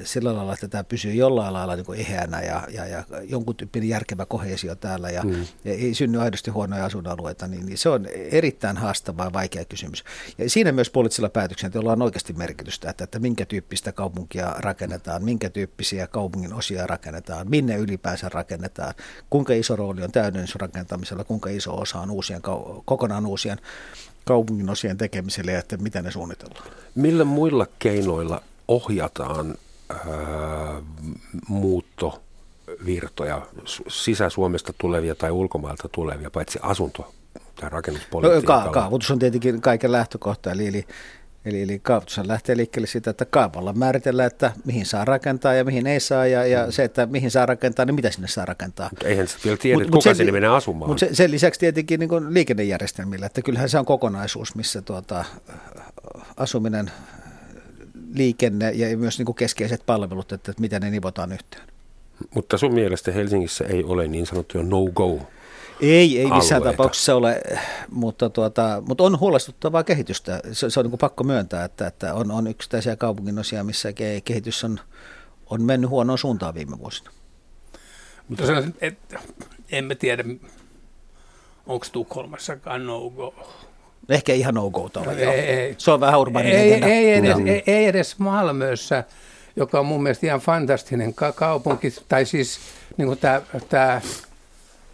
[0.04, 3.88] sillä lailla, että tämä pysyy jollain lailla niin kuin eheänä ja, ja, ja jonkun tyyppinen
[3.88, 5.46] järkevä kohesio täällä ja, mm.
[5.64, 10.04] ja ei synny aidosti huonoja asuinalueita, niin, niin se on erittäin haastava ja vaikea kysymys.
[10.38, 15.50] Ja siinä myös poliittisilla päätöksenteolla on oikeasti merkitystä, että, että minkä tyyppistä kaupunkia rakennetaan, minkä
[15.50, 18.94] tyyppisiä kaupungin osia rakennetaan, minne ylipäänsä rakennetaan,
[19.30, 22.42] kuinka iso rooli on täydennysrakentamisella, kuinka iso osa on uusien,
[22.84, 23.58] kokonaan uusien
[24.24, 26.66] kaupungin osien tekemiselle ja että miten ne suunnitellaan.
[26.94, 29.54] Millä muilla keinoilla ohjataan
[29.88, 29.98] ää,
[31.48, 33.42] muuttovirtoja,
[33.88, 37.14] sisä-Suomesta tulevia tai ulkomailta tulevia, paitsi asunto-
[37.60, 38.64] tai rakennuspolitiikalla?
[38.64, 40.86] No, ka- kaavoitus on tietenkin kaiken lähtökohta, eli, eli
[41.46, 45.86] Eli, eli kaavoitus lähtee liikkeelle siitä, että kaavalla määritellään, että mihin saa rakentaa ja mihin
[45.86, 46.72] ei saa, ja, ja mm.
[46.72, 48.88] se, että mihin saa rakentaa, niin mitä sinne saa rakentaa.
[48.90, 50.90] Mutta eihän se vielä tiedä, mut, kuka sen, sinne menee asumaan.
[50.90, 55.24] Mutta sen, sen lisäksi tietenkin niin liikennejärjestelmillä, että kyllähän se on kokonaisuus, missä tuota,
[56.36, 56.90] asuminen
[58.14, 61.68] liikenne ja myös niin kuin keskeiset palvelut, että miten ne nivotaan yhteen.
[62.34, 65.20] Mutta sun mielestä Helsingissä ei ole niin sanottuja no-go
[65.80, 66.76] ei, ei missään alueita.
[66.76, 67.42] tapauksessa ole,
[67.90, 70.40] mutta, tuota, mutta on huolestuttavaa kehitystä.
[70.52, 73.92] Se, se on niin pakko myöntää, että, että on, on yksittäisiä kaupunginosia, missä
[74.24, 74.80] kehitys on,
[75.50, 77.10] on mennyt huonoon suuntaan viime vuosina.
[78.28, 79.18] Mutta sanoisin, että
[79.72, 80.24] emme tiedä,
[81.66, 83.34] onko Tukholmassakaan no-go.
[84.08, 88.18] Ehkä ihan no-go ei, ei, Se on vähän urbaani ei, ei, edes, ei, ei edes
[88.18, 89.04] Malmössä,
[89.56, 92.58] joka on mun mielestä ihan fantastinen kaupunki, tai siis
[92.96, 93.18] niin
[93.68, 94.00] tämä,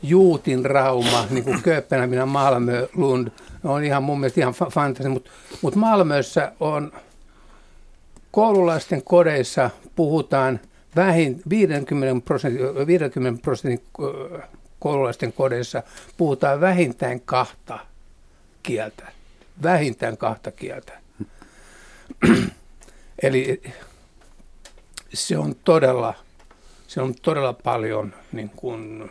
[0.03, 3.29] Juutin Rauma, niin kuin Kööpenhamina, Malmö, Lund,
[3.65, 5.31] on ihan mun mielestä ihan fantastinen, mutta
[5.63, 6.93] mut Malmössä on
[8.31, 10.61] koululaisten kodeissa puhutaan
[10.97, 13.85] vähin 50 prosentin, 50 prosentin
[14.79, 15.83] koululaisten kodeissa
[16.17, 17.79] puhutaan vähintään kahta
[18.63, 19.13] kieltä.
[19.63, 20.93] Vähintään kahta kieltä.
[23.23, 23.63] Eli
[25.15, 26.15] se on todella,
[26.87, 29.11] se on todella paljon niin kuin,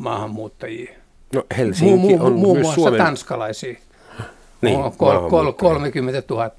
[0.00, 0.92] maahanmuuttajia.
[1.34, 3.02] No Helsinki mu- mu- on muun myös muassa Suomen...
[3.02, 3.80] tanskalaisia.
[4.60, 6.50] Niin, on kol- kol- 30 000.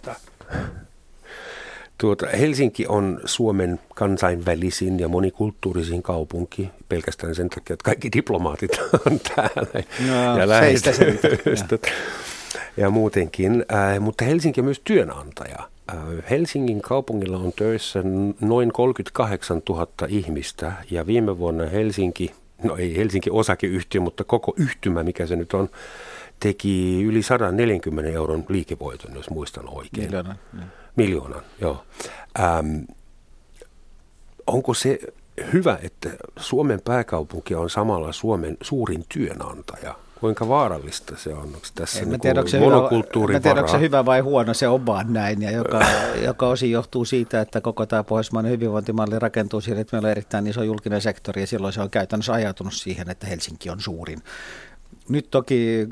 [1.99, 8.71] Tuota, Helsinki on Suomen kansainvälisin ja monikulttuurisin kaupunki pelkästään sen takia, että kaikki diplomaatit
[9.05, 11.81] on täällä no, ja lähetystöt
[12.77, 13.65] ja muutenkin.
[13.73, 15.69] Äh, mutta Helsinki on myös työnantaja.
[15.91, 15.97] Äh,
[16.29, 18.03] Helsingin kaupungilla on töissä
[18.41, 22.31] noin 38 000 ihmistä ja viime vuonna Helsinki
[22.63, 25.69] no ei Helsinki osakeyhtiö, mutta koko yhtymä, mikä se nyt on,
[26.39, 30.05] teki yli 140 euron liikevoiton, jos muistan oikein.
[30.05, 30.35] Miljoonan.
[30.99, 31.83] Miljoonan, joo.
[32.39, 32.77] Ähm,
[34.47, 34.99] onko se
[35.53, 36.09] hyvä, että
[36.39, 39.95] Suomen pääkaupunki on samalla Suomen suurin työnantaja?
[40.19, 41.43] Kuinka vaarallista se on?
[41.43, 42.81] Onko tässä en niin tiedä, onko se hyvä,
[43.33, 45.41] mä tiedä, onko se hyvä vai huono, se on vaan näin.
[45.41, 45.85] Ja joka,
[46.27, 50.47] joka osin johtuu siitä, että koko tämä pohjoismainen hyvinvointimalli rakentuu siihen, että meillä on erittäin
[50.47, 54.19] iso julkinen sektori ja silloin se on käytännössä ajatunut siihen, että Helsinki on suurin.
[55.09, 55.88] Nyt toki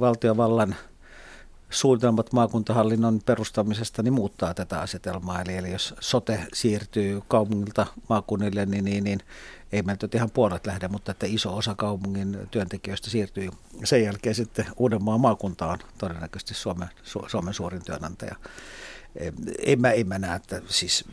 [0.00, 0.74] valtiovallan
[1.70, 5.42] suunnitelmat maakuntahallinnon perustamisesta niin muuttaa tätä asetelmaa.
[5.42, 9.20] Eli, eli jos sote siirtyy kaupungilta maakunnille, niin, niin, niin
[9.72, 13.50] ei meiltä ihan puolet lähde, mutta että iso osa kaupungin työntekijöistä siirtyy
[13.84, 16.88] sen jälkeen sitten Uudenmaan maakuntaan todennäköisesti Suomen,
[17.26, 18.36] Suomen suurin työnantaja.
[19.58, 21.04] En mä, en mä näe, että siis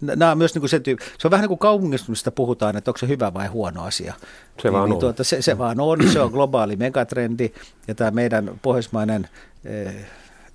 [0.00, 2.90] nämä on myös niin kuin se, tyyppi, se on vähän niin kuin kaupungistumista puhutaan, että
[2.90, 4.14] onko se hyvä vai huono asia.
[4.62, 5.00] Se vaan niin, on.
[5.00, 7.52] Tuota, se, se vaan on, se on globaali megatrendi
[7.88, 9.28] ja tämä meidän pohjoismainen
[9.64, 9.94] eh,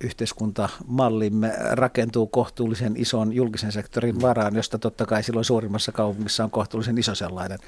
[0.00, 6.98] yhteiskuntamallimme rakentuu kohtuullisen ison julkisen sektorin varaan, josta totta kai silloin suurimmassa kaupungissa on kohtuullisen
[6.98, 7.58] iso sellainen.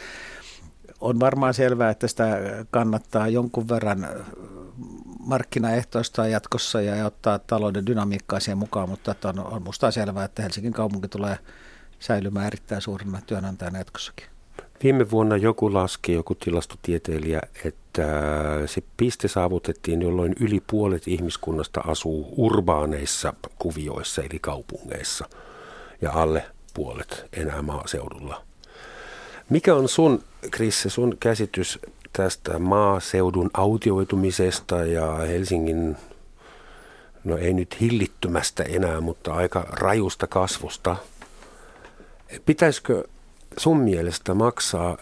[1.00, 2.38] On varmaan selvää, että sitä
[2.70, 4.08] kannattaa jonkun verran
[5.26, 10.72] markkinaehtoistaa jatkossa ja ottaa talouden dynamiikkaa siihen mukaan, mutta on, on musta selvää, että Helsingin
[10.72, 11.38] kaupunki tulee
[11.98, 14.26] säilymään erittäin suurena työnantajana jatkossakin.
[14.82, 18.06] Viime vuonna joku laski, joku tilastotieteilijä, että
[18.66, 25.28] se piste saavutettiin, jolloin yli puolet ihmiskunnasta asuu urbaaneissa kuvioissa eli kaupungeissa
[26.02, 28.42] ja alle puolet enää maaseudulla.
[29.50, 31.78] Mikä on sun, Krisse, sun käsitys
[32.16, 35.96] tästä maaseudun autioitumisesta ja Helsingin,
[37.24, 40.96] no ei nyt hillittymästä enää, mutta aika rajusta kasvusta?
[42.46, 43.04] Pitäisikö
[43.56, 44.96] sun mielestä maksaa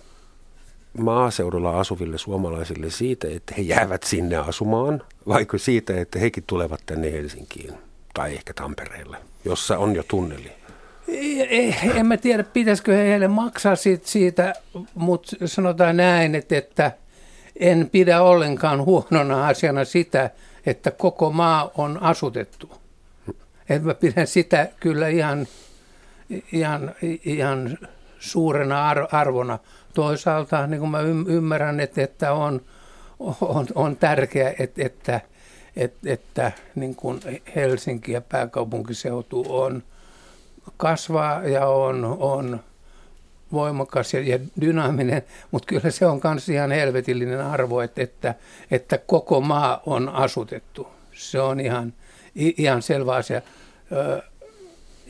[0.98, 7.12] maaseudulla asuville suomalaisille siitä, että he jäävät sinne asumaan, vaikka siitä, että hekin tulevat tänne
[7.12, 7.74] Helsinkiin
[8.14, 10.52] tai ehkä Tampereelle, jossa on jo tunneli?
[11.94, 14.54] En mä tiedä, pitäisikö heille maksaa siitä, siitä
[14.94, 16.92] mutta sanotaan näin, että, että
[17.56, 20.30] en pidä ollenkaan huonona asiana sitä,
[20.66, 22.70] että koko maa on asutettu.
[23.68, 25.46] Et mä pidän sitä kyllä ihan,
[26.52, 27.78] ihan, ihan
[28.18, 29.58] suurena arvona.
[29.94, 32.60] Toisaalta niin kuin mä ymmärrän, että, että on,
[33.40, 35.20] on, on tärkeää, että, että,
[35.76, 37.20] että, että niin kuin
[37.56, 39.82] Helsinki ja pääkaupunkiseutu on
[40.76, 42.60] kasvaa ja on, on
[43.52, 48.34] voimakas ja, ja dynaaminen, mutta kyllä se on myös ihan helvetillinen arvo, että, että,
[48.70, 50.86] että koko maa on asutettu.
[51.12, 51.92] Se on ihan,
[52.34, 53.42] ihan selvä asia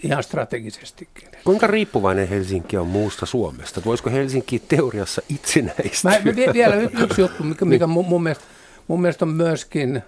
[0.02, 1.28] ihan strategisestikin.
[1.44, 3.82] Kuinka riippuvainen Helsinki on muusta Suomesta?
[3.84, 6.08] Voisiko Helsinki teoriassa itsenäistä?
[6.08, 8.44] Mä, mä vielä yksi juttu, mikä, mikä mun, mun, mielestä,
[8.88, 10.02] mun mielestä on myöskin,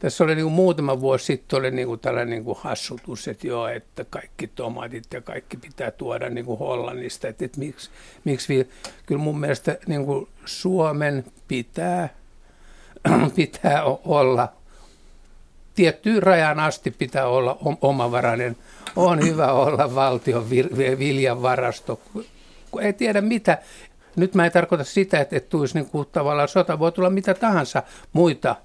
[0.00, 3.68] tässä oli niin muutama vuosi sitten oli niin kuin tällainen niin kuin hassutus, että joo,
[3.68, 7.90] että kaikki tomatit ja kaikki pitää tuoda niin kuin Hollannista, että, että miksi,
[8.24, 8.68] miksi
[9.06, 12.08] kyllä mun mielestä niin kuin Suomen pitää,
[13.36, 14.52] pitää olla
[15.74, 18.56] tiettyyn rajan asti pitää olla omavarainen.
[18.96, 20.50] On hyvä olla valtion
[20.98, 22.00] viljan varasto.
[22.80, 23.58] Ei tiedä mitä.
[24.16, 26.78] Nyt mä en tarkoita sitä, että, että tulisi niin kuin tavallaan sota.
[26.78, 27.82] Voi tulla mitä tahansa
[28.12, 28.56] muita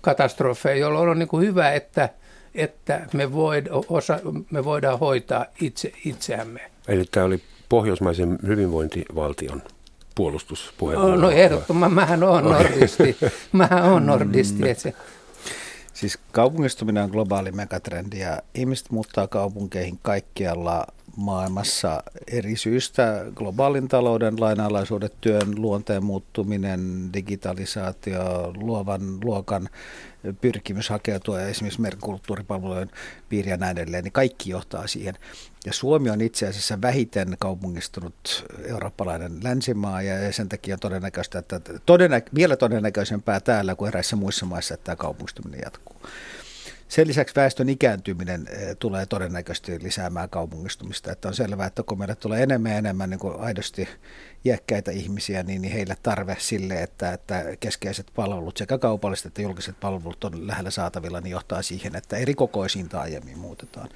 [0.00, 2.08] katastrofeja, jolloin on niin kuin hyvä, että,
[2.54, 6.60] että me, void, osa, me voidaan hoitaa itse, itseämme.
[6.88, 9.62] Eli tämä oli pohjoismaisen hyvinvointivaltion
[10.14, 11.16] puolustuspuheenvuoro.
[11.16, 13.16] No, no ehdottoman, mähän on nordisti.
[13.52, 14.62] mähän on nordisti.
[14.62, 14.74] Mm.
[14.76, 14.94] Se.
[15.94, 20.86] Siis kaupungistuminen on globaali megatrendi ja ihmiset muuttaa kaupunkeihin kaikkialla
[21.18, 23.24] maailmassa eri syistä.
[23.34, 29.68] Globaalin talouden lainalaisuudet, työn luonteen muuttuminen, digitalisaatio, luovan luokan
[30.40, 32.90] pyrkimys hakeutua esimerkiksi meidän kulttuuripalvelujen
[33.28, 35.14] piiriä ja näin edelleen, niin kaikki johtaa siihen.
[35.66, 41.60] Ja Suomi on itse asiassa vähiten kaupungistunut eurooppalainen länsimaa ja sen takia on todennäköistä, että
[41.86, 45.96] todennä, vielä todennäköisempää täällä kuin eräissä muissa maissa, että tämä kaupungistuminen jatkuu.
[46.88, 51.12] Sen lisäksi väestön ikääntyminen eh, tulee todennäköisesti lisäämään kaupungistumista.
[51.12, 53.88] Että on selvää, että kun meille tulee enemmän ja enemmän niin kuin aidosti
[54.44, 59.80] iäkkäitä ihmisiä, niin, niin heille tarve sille, että, että keskeiset palvelut, sekä kaupalliset että julkiset
[59.80, 63.88] palvelut on lähellä saatavilla, niin johtaa siihen, että eri kokoisiin aiemmin muutetaan.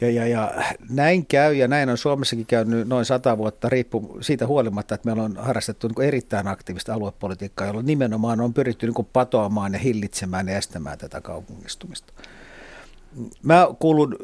[0.00, 0.54] Ja, ja, ja
[0.90, 5.22] näin käy, ja näin on Suomessakin käynyt noin sata vuotta, riippu siitä huolimatta, että meillä
[5.22, 10.56] on harrastettu niin erittäin aktiivista aluepolitiikkaa, jolla nimenomaan on pyritty niin patoamaan ja hillitsemään ja
[10.56, 12.12] estämään tätä kaupungistumista.
[13.42, 14.16] Mä kuulun,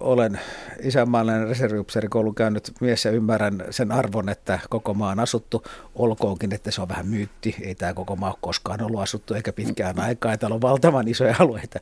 [0.00, 0.40] olen
[0.82, 5.64] isänmaalainen reserviupseerikoulun käynyt mies ja ymmärrän sen arvon, että koko maa on asuttu,
[5.94, 7.56] olkoonkin, että se on vähän myytti.
[7.60, 10.36] Ei tämä koko maa koskaan ollut asuttu eikä pitkään aikaa.
[10.36, 11.78] Täällä on valtavan isoja alueita,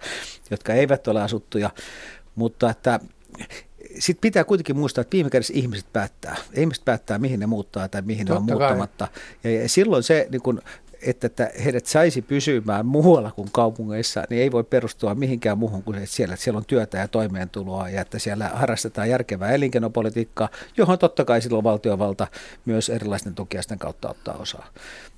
[0.50, 1.70] jotka eivät ole asuttuja,
[2.34, 3.00] mutta että
[3.98, 6.36] sitten pitää kuitenkin muistaa, että viime kädessä ihmiset päättää.
[6.54, 9.08] Ihmiset päättää, mihin ne muuttaa tai mihin Totta ne on muuttamatta.
[9.44, 10.62] Ja, ja silloin se niin kun
[11.02, 15.98] että, että heidät saisi pysymään muualla kuin kaupungeissa, niin ei voi perustua mihinkään muuhun kuin
[15.98, 20.98] että siellä, että siellä on työtä ja toimeentuloa ja että siellä harrastetaan järkevää elinkeinopolitiikkaa, johon
[20.98, 22.26] totta kai silloin valtiovalta
[22.64, 24.68] myös erilaisten tukiaisten kautta ottaa osaa.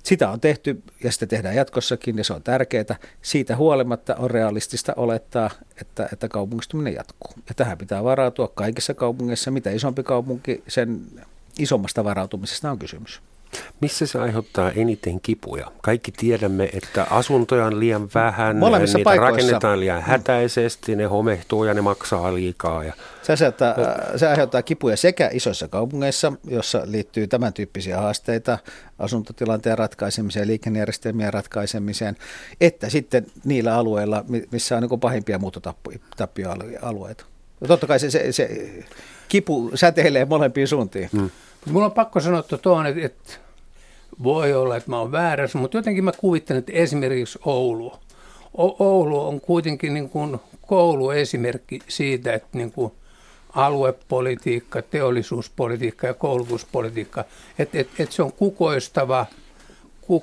[0.03, 2.95] Sitä on tehty ja sitä tehdään jatkossakin ja se on tärkeää.
[3.21, 5.49] Siitä huolimatta on realistista olettaa,
[5.81, 7.31] että, että kaupungistuminen jatkuu.
[7.49, 9.51] Ja tähän pitää varautua kaikissa kaupungeissa.
[9.51, 11.01] Mitä isompi kaupunki, sen
[11.59, 13.21] isommasta varautumisesta on kysymys.
[13.81, 15.71] Missä se aiheuttaa eniten kipuja?
[15.81, 19.31] Kaikki tiedämme, että asuntoja on liian vähän, Molemmissa niitä paikoissa.
[19.31, 22.83] rakennetaan liian hätäisesti, ne homehtuu ja ne maksaa liikaa.
[22.83, 22.93] Ja...
[23.21, 23.75] Se, aiheuttaa,
[24.15, 28.57] se aiheuttaa kipuja sekä isoissa kaupungeissa, jossa liittyy tämän tyyppisiä haasteita
[28.99, 32.17] asuntotilanteen ratkaisemiseen, liikennejärjestelmien ratkaisemiseen,
[32.61, 37.25] että sitten niillä alueilla, missä on niin pahimpia muuttotappioalueita.
[37.67, 38.49] Totta kai se, se, se
[39.27, 41.09] kipu säteilee molempiin suuntiin.
[41.11, 41.29] Hmm.
[41.71, 43.33] Mulla on pakko sanoa tuohon, että, että
[44.23, 47.93] voi olla, että mä oon väärässä, mutta jotenkin mä kuvittelen, että esimerkiksi Oulu.
[48.57, 52.93] O- Oulu on kuitenkin niin kuin kouluesimerkki siitä, että niin kuin
[53.53, 57.25] aluepolitiikka, teollisuuspolitiikka ja koulutuspolitiikka,
[57.59, 59.25] että, että, että se on kukoistava,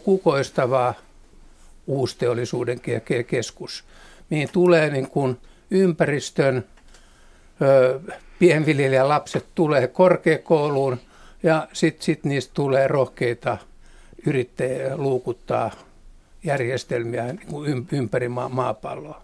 [0.04, 0.94] kukoistava
[1.86, 2.80] uusteollisuuden
[3.26, 3.84] keskus,
[4.30, 5.38] mihin tulee niin kuin
[5.70, 6.64] ympäristön,
[8.38, 11.00] pienviljelijän lapset tulee korkeakouluun,
[11.42, 13.58] ja sitten sit niistä tulee rohkeita
[14.26, 15.70] yrittäjiä luukuttaa
[16.44, 19.22] järjestelmiä niin ympäri ma- maapalloa.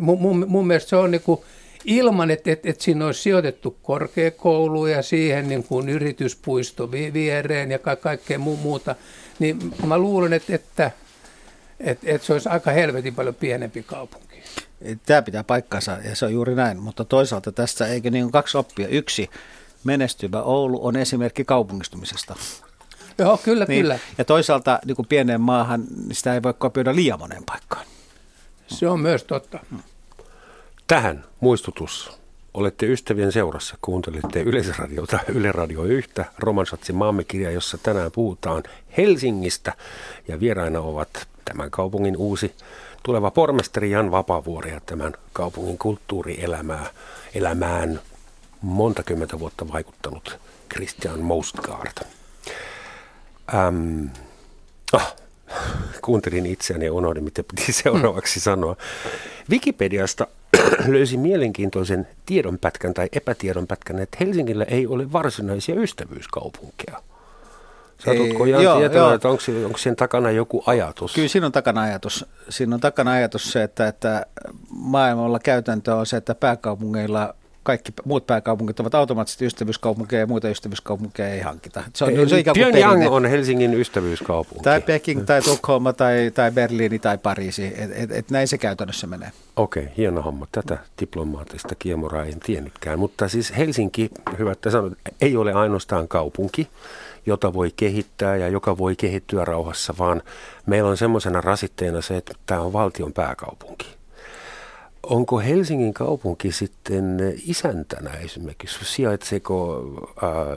[0.00, 1.40] Mun, mun, mun mielestä se on niin kuin,
[1.84, 7.78] ilman, että, että, että siinä olisi sijoitettu korkeakoulu ja siihen niin kuin yrityspuisto viereen ja
[7.78, 8.94] ka- kaikkea muu, muuta,
[9.38, 10.90] niin mä luulen, että, että,
[11.80, 14.42] että, että se olisi aika helvetin paljon pienempi kaupunki.
[15.06, 18.88] Tämä pitää paikkansa ja se on juuri näin, mutta toisaalta tässä eikö niin kaksi oppia.
[18.88, 19.30] Yksi,
[19.84, 22.34] menestyvä Oulu on esimerkki kaupungistumisesta.
[23.18, 23.82] Joo, kyllä, niin.
[23.82, 23.98] kyllä.
[24.18, 27.86] Ja toisaalta niin kuin pieneen maahan niin sitä ei voi kopioida liian moneen paikkaan.
[28.66, 29.58] Se on myös totta.
[30.86, 32.20] Tähän muistutus.
[32.54, 38.62] Olette ystävien seurassa, kuuntelette Yleisradiota, Yle Radio 1, Romansatsin maamekirja, jossa tänään puhutaan
[38.96, 39.72] Helsingistä.
[40.28, 41.08] Ja vieraina ovat
[41.44, 42.54] tämän kaupungin uusi
[43.02, 46.86] tuleva pormestari Jan Vapavuori ja tämän kaupungin kulttuurielämää
[47.34, 48.00] elämään
[48.62, 50.38] monta kymmentä vuotta vaikuttanut
[50.72, 52.06] Christian Mostgaard.
[53.54, 54.06] Ähm,
[54.92, 55.16] oh,
[56.02, 58.76] kuuntelin itseäni ja unohdin, mitä piti seuraavaksi sanoa.
[59.50, 60.26] Wikipediasta
[60.86, 67.02] löysin mielenkiintoisen tiedonpätkän tai epätiedonpätkän, että Helsingillä ei ole varsinaisia ystävyyskaupunkeja.
[68.04, 69.14] Satutko Jan joo, tietää, joo.
[69.14, 71.14] että onko, onko sen takana joku ajatus?
[71.14, 72.26] Kyllä siinä on takana ajatus.
[72.48, 74.26] Siinä on takana ajatus se, että, että
[74.70, 81.28] maailmalla käytäntö on se, että pääkaupungeilla kaikki muut pääkaupungit ovat automaattisesti ystävyyskaupunkeja ja muita ystävyyskaupunkeja
[81.28, 81.82] ei hankita.
[81.94, 84.64] Se on, se kuin Pyongyang on Helsingin ystävyyskaupunki.
[84.64, 87.66] Tai Peking tai Tukholma tai, tai Berliini tai Pariisi.
[87.66, 89.32] Et, et, et näin se käytännössä menee.
[89.56, 90.46] Okei, okay, hieno homma.
[90.52, 92.98] Tätä diplomaattista kiemuraa en tiennytkään.
[92.98, 96.68] Mutta siis Helsinki, hyvä että sanot, ei ole ainoastaan kaupunki
[97.26, 100.22] jota voi kehittää ja joka voi kehittyä rauhassa, vaan
[100.66, 103.99] meillä on semmoisena rasitteena se, että tämä on valtion pääkaupunki.
[105.02, 108.84] Onko Helsingin kaupunki sitten isäntänä esimerkiksi?
[108.84, 109.84] Sijaitseeko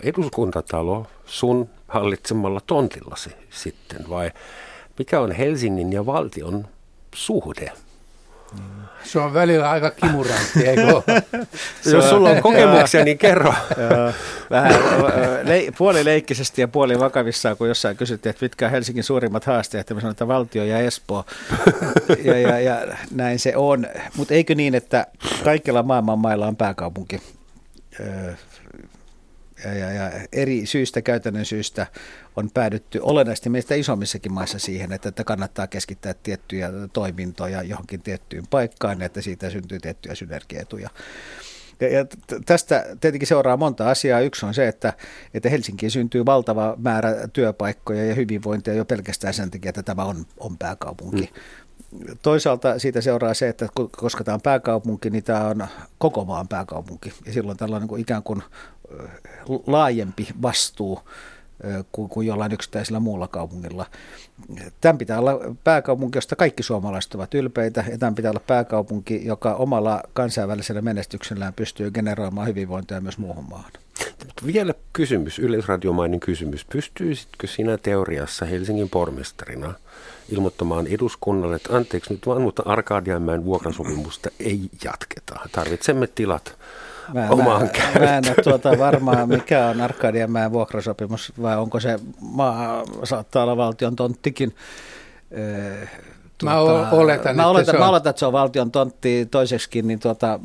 [0.04, 4.32] eduskuntatalo sun hallitsemalla tontillasi sitten vai
[4.98, 6.68] mikä on Helsingin ja valtion
[7.16, 7.72] suhde?
[9.04, 11.02] Se on välillä aika kimurantti, eikö
[11.86, 13.54] Jos sulla on kokemuksia, niin kerro.
[14.52, 14.74] Vähän
[15.44, 19.90] le- puoli leikkisesti ja puoli vakavissaan, kun jossain kysyttiin, että mitkä on Helsingin suurimmat haasteet,
[19.90, 21.26] ja sanoin, että valtio ja Espoo.
[22.26, 22.82] ja, ja, ja
[23.12, 23.88] näin se on.
[24.18, 25.08] Mutta eikö niin, että
[25.44, 27.22] kaikilla maailman mailla on pääkaupunki?
[29.64, 31.88] Ja, ja, ja eri syistä, käytännön syistä
[32.36, 38.48] on päädytty olennaisesti meistä isommissakin maissa siihen, että, että kannattaa keskittää tiettyjä toimintoja johonkin tiettyyn
[38.50, 40.90] paikkaan, että siitä syntyy tiettyjä synergietuja.
[41.80, 42.06] Ja, ja
[42.46, 44.20] tästä tietenkin seuraa monta asiaa.
[44.20, 44.94] Yksi on se, että,
[45.34, 50.26] että Helsinkiin syntyy valtava määrä työpaikkoja ja hyvinvointia jo pelkästään sen takia, että tämä on,
[50.38, 51.22] on pääkaupunki.
[51.22, 52.18] Mm.
[52.22, 57.14] Toisaalta siitä seuraa se, että koska tämä on pääkaupunki, niin tämä on koko maan pääkaupunki.
[57.26, 58.44] Ja silloin tällainen niin ikään kuin
[59.68, 61.00] laajempi vastuu
[61.92, 63.86] kuin, kuin jollain yksittäisellä muulla kaupungilla.
[64.82, 69.56] Tämän pitää olla pääkaupunki, josta kaikki suomalaiset ovat ylpeitä, ja tämän pitää olla pääkaupunki, joka
[69.56, 73.72] omalla kansainvälisellä menestyksellään pystyy generoimaan hyvinvointia myös muuhun maahan.
[74.46, 76.66] Vielä kysymys, yleisradiomainen kysymys.
[76.66, 79.74] Pystyisitkö sinä teoriassa Helsingin pormestarina
[80.30, 85.40] ilmoittamaan eduskunnalle, että anteeksi nyt vaan, mutta Arkadianmäen vuokrasopimusta ei jatketa.
[85.52, 86.58] Tarvitsemme tilat
[87.14, 92.00] Mä, omaan mä, mä en ole tuota varmaan, mikä on Arkadianmäen vuokrasopimus, vai onko se
[92.20, 94.56] maa, saattaa olla valtion tonttikin.
[96.38, 96.60] Tuota, mä
[96.92, 100.40] oletan, mä, oletan, mä oletan, että se on valtion tontti toiseksikin, niin tuota,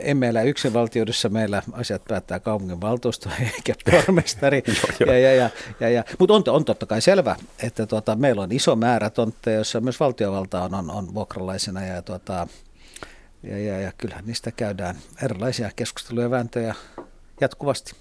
[0.00, 4.62] en meillä yksinvaltiudessa, meillä asiat päättää kaupunginvaltuusto eikä pormestari.
[5.06, 6.04] ja, ja, ja, ja, ja.
[6.18, 10.00] Mutta on, on totta kai selvä, että tuota, meillä on iso määrä tontteja, joissa myös
[10.00, 12.46] valtiovalta on, on, on vuokralaisena ja tuota,
[13.42, 16.74] ja, ja, ja kyllähän niistä käydään erilaisia keskusteluja ja vääntöjä
[17.40, 17.92] jatkuvasti.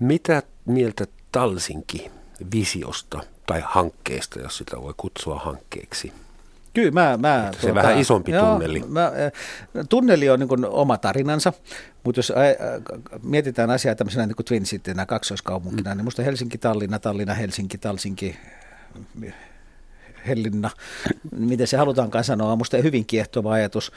[0.00, 2.10] Mitä mieltä Talsinki
[2.52, 6.12] visiosta tai hankkeesta, jos sitä voi kutsua hankkeeksi?
[6.74, 7.16] Kyllä, mä...
[7.16, 8.84] mä se tuota, vähän isompi joo, tunneli.
[8.88, 9.12] Mä,
[9.88, 11.52] tunneli on niin oma tarinansa,
[12.04, 12.34] mutta jos ä,
[13.22, 15.96] mietitään asiaa tämmöisenä niin kuin Twin Citynä, kaksoiskaupunkina, mm.
[15.96, 18.36] niin musta Helsinki, Tallinna, Tallinna, Helsinki, Talsinki,
[20.26, 20.70] Hellinna,
[21.36, 23.92] miten se halutaankaan sanoa, on minusta hyvin kiehtova ajatus.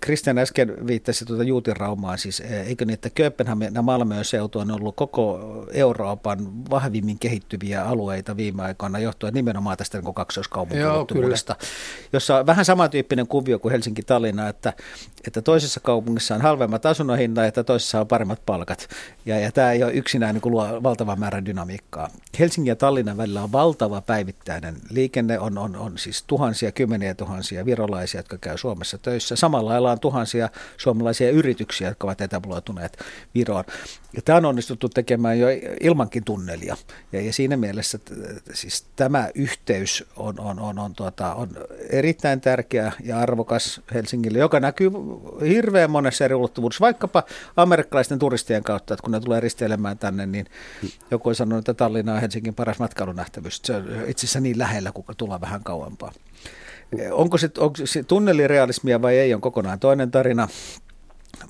[0.00, 5.40] Kristian äsken viittasi tuota Juutiraumaa, siis eikö niin, että Kööpenhamina Malmöön seutu on ollut koko
[5.72, 11.56] Euroopan vahvimmin kehittyviä alueita viime aikoina johtuen nimenomaan tästä niin kaksoiskaupunkiulottuvuudesta,
[12.12, 14.72] jossa on vähän samantyyppinen kuvio kuin Helsinki Tallinna, että,
[15.26, 18.88] että toisessa kaupungissa on halvemmat asunnohinnat ja toisessa on paremmat palkat.
[19.26, 22.08] Ja, ja tämä ei ole yksinään niin luo valtavan määrän dynamiikkaa.
[22.38, 27.64] Helsingin ja Tallinnan välillä on valtava päivittäinen liikenne, on, on, on siis tuhansia, kymmeniä tuhansia
[27.64, 32.98] virolaisia, jotka käy Suomessa töissä samalla lailla on tuhansia suomalaisia yrityksiä, jotka ovat etabloituneet
[33.34, 33.64] Viroon.
[34.16, 35.46] Ja tämä on onnistuttu tekemään jo
[35.80, 36.76] ilmankin tunnelia.
[37.12, 37.98] Ja, ja siinä mielessä
[38.52, 41.48] siis tämä yhteys on, on, on, on, tuota, on
[41.90, 44.90] erittäin tärkeä ja arvokas Helsingille, joka näkyy
[45.48, 47.22] hirveän monessa eri ulottuvuudessa, vaikkapa
[47.56, 50.46] amerikkalaisten turistien kautta, että kun ne tulee risteilemään tänne, niin
[51.10, 53.60] joku on sanonut, että Tallinna on Helsingin paras matkailunähtävyys.
[53.64, 56.12] Se on itse asiassa niin lähellä, kun tulla vähän kauempaa.
[57.12, 60.48] Onko se, onko se tunnelirealismia vai ei, on kokonaan toinen tarina.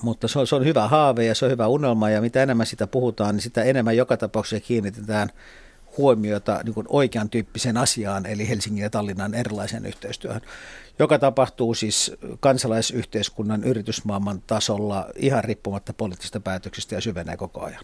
[0.01, 2.65] Mutta se on, se on hyvä haave ja se on hyvä unelma ja mitä enemmän
[2.65, 5.29] sitä puhutaan, niin sitä enemmän joka tapauksessa kiinnitetään
[5.97, 10.41] huomiota niin kuin oikean tyyppiseen asiaan, eli Helsingin ja Tallinnan erilaiseen yhteistyöhön,
[10.99, 17.83] joka tapahtuu siis kansalaisyhteiskunnan yritysmaailman tasolla ihan riippumatta poliittisista päätöksistä ja syvenee koko ajan.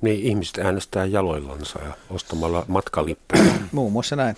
[0.00, 3.44] Niin, ihmiset äänestää jaloillansa ja ostamalla matkalippuja.
[3.72, 4.36] Muun muassa näin.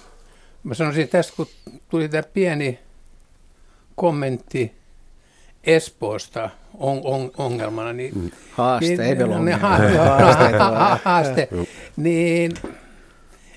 [0.62, 1.46] Mä sanoisin tästä, kun
[1.88, 2.78] tuli tämä pieni
[3.94, 4.72] kommentti
[5.64, 8.14] Espoosta on, on, ongelmana, niin...
[8.14, 8.30] Mm.
[8.52, 10.58] Haaste, niin, ei vielä niin, haaste,
[11.04, 11.48] haaste,
[11.96, 12.52] niin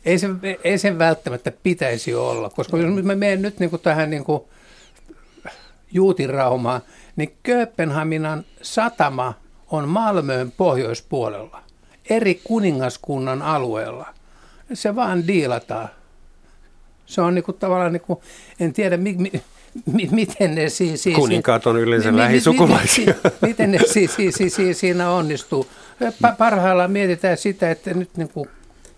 [0.06, 4.10] ei sen, ei sen välttämättä pitäisi olla, koska jos mä menen nyt niin kuin tähän
[4.10, 4.44] niin kuin
[5.92, 6.82] Juutiraumaan,
[7.16, 9.34] niin Kööpenhaminan satama
[9.68, 11.64] on Malmöön pohjoispuolella,
[12.10, 14.14] eri kuningaskunnan alueella.
[14.74, 15.90] Se vaan diilataan
[17.14, 18.20] se on niin kuin tavallaan, niin kuin,
[18.60, 19.32] en tiedä, mi, mi,
[19.86, 21.04] mi, miten ne siis...
[21.04, 23.06] Si, Kuninkaat on yleensä mi, lähisukulaisia.
[23.06, 25.68] Mi, mi, miten ne si, si, si, si, siinä onnistuu?
[26.22, 28.50] Pa, parhaillaan mietitään sitä, että nyt niin kuin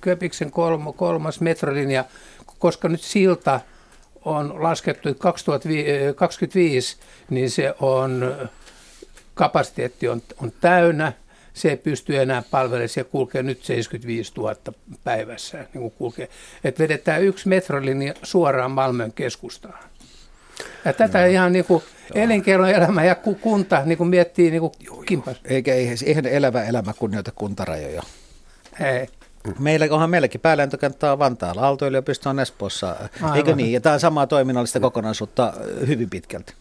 [0.01, 2.05] Köpiksen kolmo, kolmas metrolinja,
[2.59, 3.59] koska nyt silta
[4.25, 6.97] on laskettu 2025,
[7.29, 8.35] niin se on,
[9.33, 11.13] kapasiteetti on, on täynnä,
[11.55, 14.55] se ei pysty enää palvelemaan, se kulkee nyt 75 000
[15.03, 15.57] päivässä.
[15.57, 16.29] Niin kuin kulkee.
[16.63, 19.79] Et vedetään yksi metrolinja suoraan Malmön keskustaan.
[20.85, 21.25] Ja tätä no.
[21.25, 21.83] ihan niin kuin
[22.13, 25.37] elinkeinoelämä ja kunta niin kuin miettii niin kuin kimpas.
[25.45, 28.03] Eikä eihän elävä elämä kunnioita kuntarajoja.
[28.79, 29.07] Ei.
[29.59, 33.37] Meillä, onhan meilläkin päälentokenttä on Vantaalla, Aalto-yliopisto on Espoossa, Aivan.
[33.37, 33.71] eikö niin?
[33.71, 35.53] Ja tämä on samaa toiminnallista kokonaisuutta
[35.87, 36.53] hyvin pitkälti.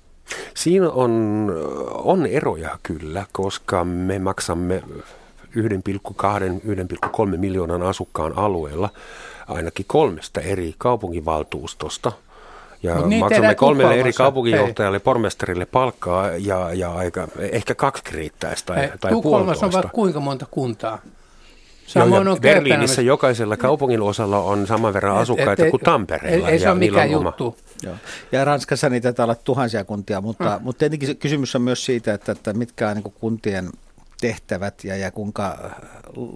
[0.55, 1.52] Siinä on,
[1.92, 4.82] on eroja kyllä, koska me maksamme
[5.57, 8.90] 1,2-1,3 miljoonan asukkaan alueella
[9.48, 12.12] ainakin kolmesta eri kaupunginvaltuustosta.
[12.82, 18.76] Ja Mut maksamme kolmelle eri kaupunginjohtajalle, pormestarille palkkaa ja, ja aika, ehkä kaksi riittäisi tai,
[18.76, 19.66] Hei, tai puolitoista.
[19.66, 20.98] on vaikka kuinka monta kuntaa?
[21.87, 26.49] Samoin on Berliinissä jokaisella kaupungin osalla on saman verran asukkaita et, et, kuin Tampereella.
[26.49, 27.57] Ei, ei se ole mikään juttu.
[27.82, 27.95] Joo.
[28.32, 30.64] Ja Ranskassa niitä taitaa olla tuhansia kuntia, mutta, mm.
[30.64, 33.70] mutta tietenkin kysymys on myös siitä, että, että mitkä on niin kuntien
[34.20, 35.70] tehtävät ja, ja kuinka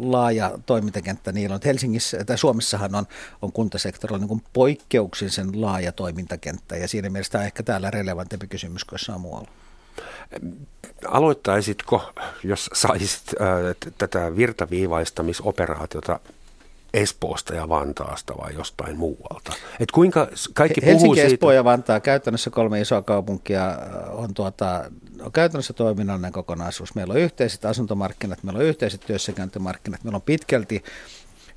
[0.01, 1.61] laaja toimintakenttä niillä on.
[1.65, 3.07] Helsingissä tai Suomessahan on,
[3.43, 8.85] on kuntasektorilla niin poikkeuksellisen laaja toimintakenttä ja siinä mielessä tämä on ehkä täällä relevantempi kysymys
[8.85, 9.49] kuin jossain muualla.
[11.09, 12.13] Aloittaisitko,
[12.45, 16.21] jos saisit äh, tätä virtaviivaistamisoperaatiota
[16.95, 19.53] Espoosta ja Vantaasta vai jostain muualta?
[19.81, 21.29] Et kuinka kaikki Helsinki, puhuu siitä...
[21.29, 23.77] Espoo ja Vantaa, käytännössä kolme isoa kaupunkia äh,
[24.19, 24.91] on, tuota,
[25.21, 26.95] on käytännössä toiminnallinen kokonaisuus.
[26.95, 30.85] Meillä on yhteiset asuntomarkkinat, meillä on yhteiset työssäkäyntimarkkinat, meillä on pitkälti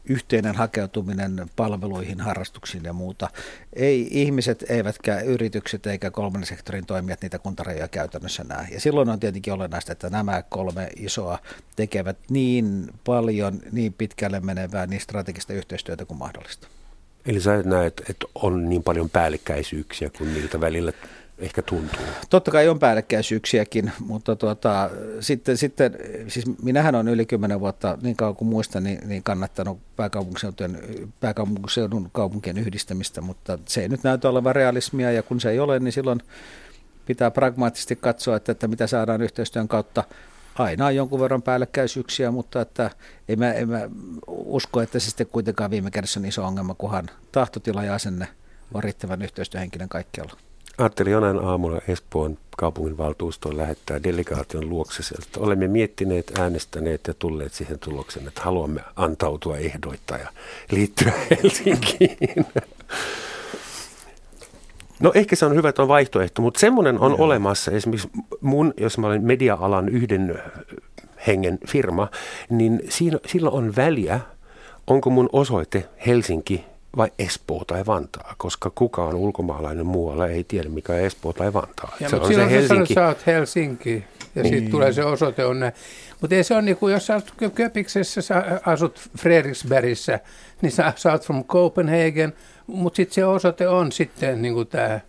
[0.06, 3.30] yhteinen hakeutuminen palveluihin, harrastuksiin ja muuta.
[3.74, 8.68] Ei ihmiset, eivätkä yritykset eikä kolmannen sektorin toimijat niitä kuntarajoja käytännössä näe.
[8.72, 11.40] Ja silloin on tietenkin olennaista, että nämä kolme isoa
[11.76, 16.68] tekevät niin paljon, niin pitkälle menevää, niin strategista yhteistyötä kuin mahdollista.
[17.26, 20.94] Eli sä näet, että on niin paljon päällekkäisyyksiä kuin niiltä välillä
[21.42, 22.06] ehkä tuntuu.
[22.30, 24.90] Totta kai on päällekkäisyyksiäkin, mutta tuota,
[25.20, 29.80] sitten, sitten, siis minähän on yli kymmenen vuotta, niin kauan kuin muistan, niin, niin kannattanut
[29.96, 30.78] pääkaupunkiseudun,
[31.20, 35.80] pääkaupunkiseudun kaupunkien yhdistämistä, mutta se ei nyt näytä olevan realismia, ja kun se ei ole,
[35.80, 36.20] niin silloin
[37.06, 40.04] pitää pragmaattisesti katsoa, että, että mitä saadaan yhteistyön kautta.
[40.56, 42.92] Aina on jonkun verran päällekkäisyyksiä, mutta että
[43.30, 43.90] en mä, en mä
[44.28, 48.28] usko, että se sitten kuitenkaan viime kädessä on iso ongelma, kunhan tahtotila ja asenne
[48.74, 50.34] on riittävän yhteistyöhenkilön kaikkialla.
[50.78, 55.40] Ajattelin jonain aamulla Espoon kaupunginvaltuustoon lähettää delegaation luokse sieltä.
[55.40, 60.28] Olemme miettineet, äänestäneet ja tulleet siihen tulokseen, että haluamme antautua ehdoitta ja
[60.72, 61.14] liittyä
[61.44, 62.46] Helsinkiin.
[65.00, 67.22] No ehkä se on hyvä, että on vaihtoehto, mutta semmoinen on Joo.
[67.22, 67.72] olemassa.
[67.72, 68.10] Esimerkiksi
[68.42, 70.42] mun, jos mä olen media-alan yhden
[71.28, 72.08] hengen firma,
[72.50, 74.20] niin siinä, sillä on väliä,
[74.88, 76.66] onko mun osoite Helsinki
[76.98, 81.96] vai Espoo tai Vantaa, koska kukaan ulkomaalainen muualla ei tiedä, mikä on Espoo tai Vantaa.
[82.00, 82.94] Ja, se mutta on silloin se Helsinki.
[82.94, 84.04] Sä oot Helsinki
[84.36, 84.54] ja niin.
[84.54, 85.74] siitä tulee se osoite on näin.
[86.22, 90.20] Mutta ei se ole niin kuin, jos sä asut Köpiksessä, sä asut Fredriksbergissä,
[90.62, 92.34] niin sä, sä oot from Copenhagen,
[92.68, 95.00] mutta sitten se osoite on sitten niin kuin tämä.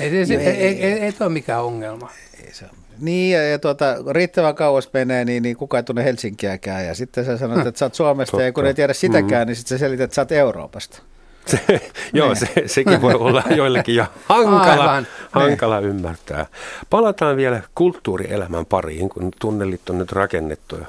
[0.00, 2.10] Ei, se, ei, ei, ei, ei, ei ole mikään ongelma.
[2.44, 6.04] Ei se ole niin, ja, ja tuota, riittävän kauas menee, niin, niin kukaan ei tunne
[6.04, 6.86] Helsinkiäkään.
[6.86, 8.44] Ja sitten sä sanot, että sä oot Suomesta, Totta.
[8.44, 9.48] ja kun ei tiedä sitäkään, mm.
[9.48, 11.02] niin sitten sä selität, että sä oot Euroopasta.
[11.48, 16.46] Se, joo, se, sekin voi olla joillekin jo hankala, hankala ymmärtää.
[16.90, 20.84] Palataan vielä kulttuurielämän pariin, kun tunnelit on nyt rakennettu jo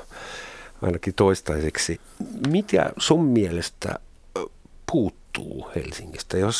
[0.82, 2.00] ainakin toistaiseksi.
[2.48, 4.00] Mitä sun mielestä
[4.92, 6.38] puuttuu Helsingistä?
[6.38, 6.58] Jos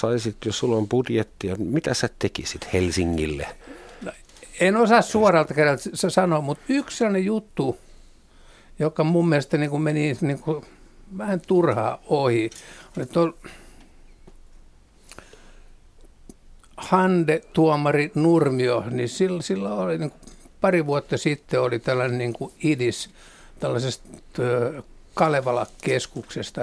[0.00, 3.46] saisit, jos sulla on budjettia, mitä sä tekisit Helsingille–
[4.62, 7.78] en osaa suoralta kädeltä sanoa, mutta yksi sellainen juttu,
[8.78, 10.64] joka mun mielestä niin kuin meni niin kuin
[11.18, 12.50] vähän turhaa ohi,
[12.96, 13.34] oli tuolla
[16.76, 20.20] Hande Tuomari Nurmio, niin sillä, sillä oli niin kuin
[20.60, 23.10] pari vuotta sitten oli tällainen niin kuin idis
[23.60, 24.08] tällaisesta
[25.14, 26.60] Kalevala-keskuksesta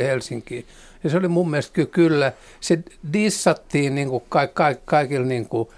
[0.00, 0.66] Helsinkiin.
[1.04, 2.78] Ja se oli mun mielestä kyllä, se
[3.12, 5.68] dissattiin niin kuin ka, ka, kaikilla niin kuin,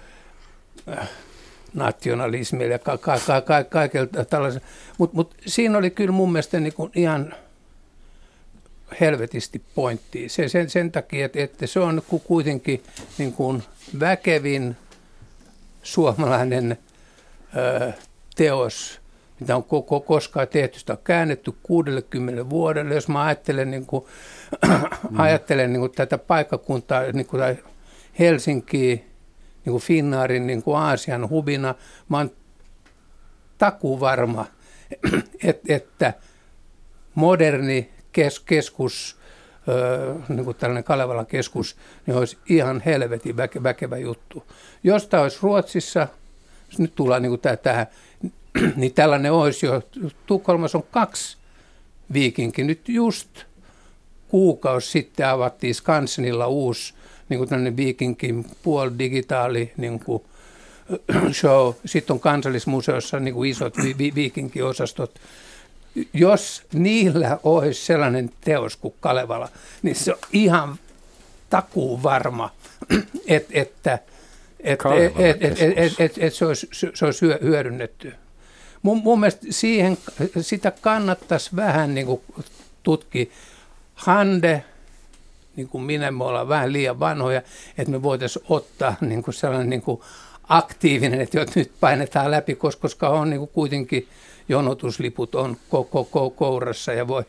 [1.73, 4.67] nationalismilla ja ka- ka- ka- ka- kaikella tällaisella.
[4.97, 7.33] Mutta mut siinä oli kyllä mun mielestä niin kuin ihan
[8.99, 10.29] helvetisti pointti.
[10.29, 12.83] Se, sen, sen takia, että, että se on kuitenkin
[13.17, 13.63] niin kuin
[13.99, 14.75] väkevin
[15.83, 16.77] suomalainen
[17.57, 17.91] ö,
[18.35, 19.03] teos
[19.43, 20.79] mitä on koko koskaan tehty.
[20.79, 22.95] Sitä on käännetty 60 vuodelle.
[22.95, 24.05] Jos mä ajattelen, niin kuin,
[25.09, 25.19] mm.
[25.25, 27.41] ajattelen niin kuin tätä paikkakuntaa, niin kuin
[28.19, 28.97] Helsinkiä,
[29.65, 31.75] niin kuin Finnaarin niin kuin Aasian hubina,
[32.09, 32.31] mä oon
[33.57, 34.45] takuvarma,
[35.43, 36.13] että, että
[37.15, 39.17] moderni kes, keskus,
[40.29, 44.43] niin kuin tällainen Kalevalan keskus, niin olisi ihan helvetin väke, väkevä juttu.
[44.83, 46.07] Jos tämä olisi Ruotsissa,
[46.77, 47.87] nyt tullaan niin kuin tähän,
[48.75, 49.81] niin tällainen olisi jo,
[50.25, 51.37] Tukholmassa on kaksi
[52.13, 52.67] viikinkin.
[52.67, 53.29] Nyt just
[54.27, 56.93] kuukausi sitten avattiin Skansenilla uusi
[57.29, 60.23] niin kuin tällainen viikinkin puolidigitaali niin kuin
[61.41, 61.73] show.
[61.85, 65.19] Sitten on kansallismuseossa niin kuin isot vi- vi- viikinkiosastot
[66.13, 69.49] jos niillä olisi sellainen teos kuin Kalevala,
[69.81, 70.79] niin se on ihan
[71.49, 72.51] takuu varma,
[73.27, 73.99] että, että
[74.59, 78.13] että et, et, et, et, et, et se olisi, se olisi hyödynnetty.
[78.81, 79.97] Mun, mun mielestä siihen,
[80.41, 82.21] sitä kannattaisi vähän niin kuin
[82.83, 83.25] tutkia.
[83.95, 84.63] Hande,
[85.55, 87.41] niin kuin minä, me ollaan vähän liian vanhoja,
[87.77, 90.01] että me voitaisiin ottaa niin kuin sellainen niin kuin
[90.49, 94.07] aktiivinen, että nyt painetaan läpi, koska, on niin kuin kuitenkin–
[94.49, 97.23] jonotusliput on koko, koko kourassa ja voi,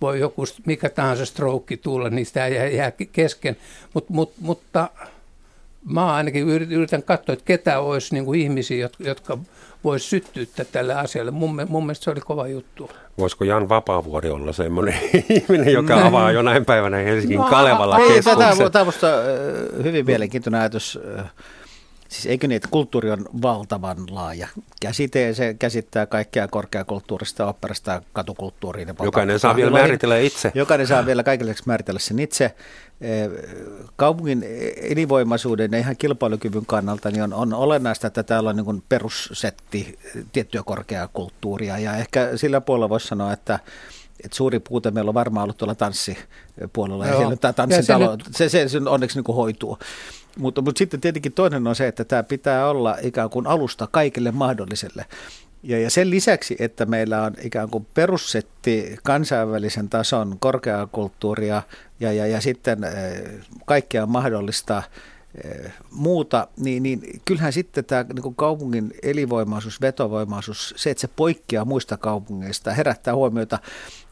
[0.00, 3.56] voi joku mikä tahansa stroke tulla, niin sitä jää, jää kesken.
[3.94, 4.90] Mut, mut, mutta
[5.84, 9.38] mä ainakin yritän katsoa, että ketä olisi niin kuin ihmisiä, jotka, jotka
[9.84, 11.30] voisi syttyä tälle asialle.
[11.30, 12.90] Mun, mun mielestä se oli kova juttu.
[13.18, 14.94] Voisiko Jan Vapaavuori olla semmoinen
[15.28, 16.06] ihminen, joka näin.
[16.06, 18.72] avaa jonain päivänä Helsingin no, Kalevalla keskuksen?
[18.72, 20.98] Tämä on hyvin mielenkiintoinen ajatus
[22.10, 24.48] Siis eikö niin, että kulttuuri on valtavan laaja
[24.80, 28.88] käsite ja se käsittää kaikkea korkeakulttuurista, operasta, katukulttuuriin.
[28.88, 30.52] Ja Jokainen saa vielä määritellä itse.
[30.54, 32.54] Jokainen saa vielä kaikille määritellä sen itse.
[33.96, 34.44] Kaupungin
[34.82, 39.98] elinvoimaisuuden ja ihan kilpailukyvyn kannalta niin on, on olennaista, että täällä on niin perussetti
[40.32, 43.58] tiettyä korkeakulttuuria ja ehkä sillä puolella voisi sanoa, että
[44.24, 47.14] et suuri puute meillä on varmaan ollut tuolla tanssipuolella Joo.
[47.14, 49.78] ja siellä tämä tanssitalo, se, se, se onneksi niin hoituu.
[50.38, 54.30] Mutta, mutta sitten tietenkin toinen on se, että tämä pitää olla ikään kuin alusta kaikille
[54.30, 55.06] mahdolliselle.
[55.62, 61.62] Ja, ja sen lisäksi, että meillä on ikään kuin perussetti kansainvälisen tason korkeakulttuuria
[62.00, 63.22] ja, ja, ja sitten eh,
[63.66, 64.82] kaikkea mahdollista
[65.44, 71.64] Eh, muuta, niin, niin kyllähän sitten tämä niin kaupungin elinvoimaisuus, vetovoimaisuus, se, että se poikkeaa
[71.64, 73.58] muista kaupungeista, herättää huomiota,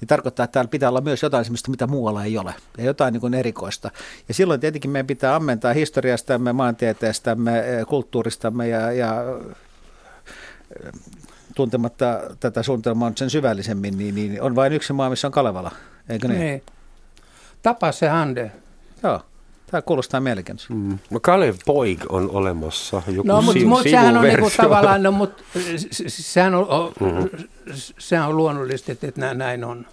[0.00, 3.12] niin tarkoittaa, että täällä pitää olla myös jotain sellaista, mitä muualla ei ole, ja jotain
[3.12, 3.90] niin kuin erikoista.
[4.28, 9.24] Ja silloin tietenkin meidän pitää ammentaa historiastamme, maantieteestämme, eh, kulttuuristamme ja, ja
[11.58, 15.70] tuntematta tätä suunnitelmaa sen syvällisemmin, niin, niin on vain yksi maa, missä on Kalevala,
[16.08, 16.40] eikö niin?
[16.40, 16.62] Niin.
[17.62, 18.52] Tapa se Hande.
[19.02, 19.20] Joo.
[19.70, 20.74] Tämä kuulostaa mielenkiintoista.
[20.74, 20.98] Mm.
[21.10, 25.44] No Kalev Poig on olemassa joku No, mutta mut sehän on niinku tavallaan, no, mut,
[26.08, 27.28] sehän, on, mm-hmm.
[27.98, 29.86] sehän on luonnollista, että, että näin on.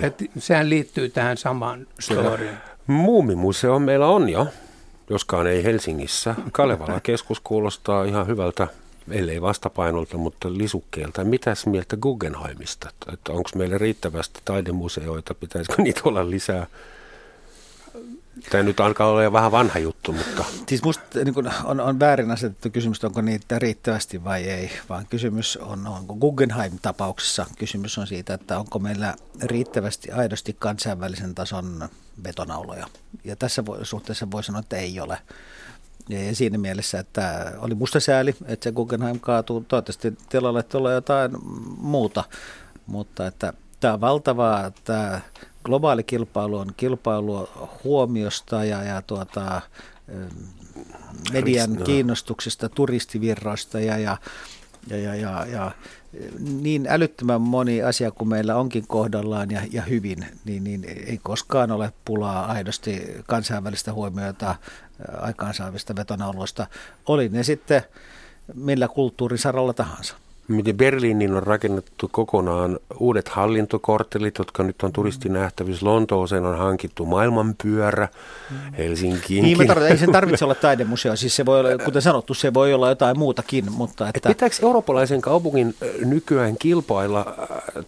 [0.00, 2.56] Että sehän liittyy tähän samaan storyin.
[2.86, 4.46] Muumimuseo meillä on jo,
[5.10, 6.34] joskaan ei Helsingissä.
[6.52, 8.68] Kalevala keskus kuulostaa ihan hyvältä,
[9.10, 11.24] ellei vastapainolta, mutta lisukkeelta.
[11.24, 12.90] Mitäs mieltä Guggenheimista?
[13.28, 16.66] Onko meillä riittävästi taidemuseoita, pitäisikö niitä olla lisää?
[18.50, 20.44] Tämä nyt alkaa olla jo vähän vanha juttu, mutta...
[20.68, 25.06] Siis musta niin kun on, on väärin asetettu kysymys, onko niitä riittävästi vai ei, vaan
[25.06, 31.88] kysymys on, onko Guggenheim-tapauksessa kysymys on siitä, että onko meillä riittävästi aidosti kansainvälisen tason
[32.22, 32.86] betonauloja.
[33.24, 35.18] Ja tässä suhteessa voi sanoa, että ei ole.
[36.08, 39.64] Ja siinä mielessä, että oli musta sääli, että se Guggenheim kaatuu.
[39.68, 41.30] Toivottavasti tilalle tulee jotain
[41.80, 42.24] muuta,
[42.86, 45.20] mutta että tämä on valtavaa, tämä
[45.64, 49.60] globaali kilpailu on kilpailua huomiosta ja, ja tuota,
[51.32, 54.16] median kiinnostuksesta, turistivirroista ja, ja,
[54.90, 55.72] ja, ja, ja, ja
[56.40, 61.70] niin älyttömän moni asia kuin meillä onkin kohdallaan ja, ja hyvin, niin, niin ei koskaan
[61.70, 64.54] ole pulaa aidosti kansainvälistä huomiota
[65.20, 66.66] aikaansaavista vetonauloista.
[67.06, 67.82] Oli ne sitten
[68.54, 70.16] millä kulttuurisaralla tahansa.
[70.48, 75.86] Miten Berliinin on rakennettu kokonaan uudet hallintokorttelit, jotka nyt on turistinähtävissä.
[75.86, 78.08] Lontooseen on hankittu maailmanpyörä,
[78.78, 79.42] Helsinkiin.
[79.42, 81.16] Niin, tarvitaan, ei sen tarvitse olla taidemuseo.
[81.16, 83.72] Siis se voi olla, kuten sanottu, se voi olla jotain muutakin.
[83.72, 84.28] Mutta että...
[84.28, 85.74] Et pitääkö eurooppalaisen kaupungin
[86.04, 87.34] nykyään kilpailla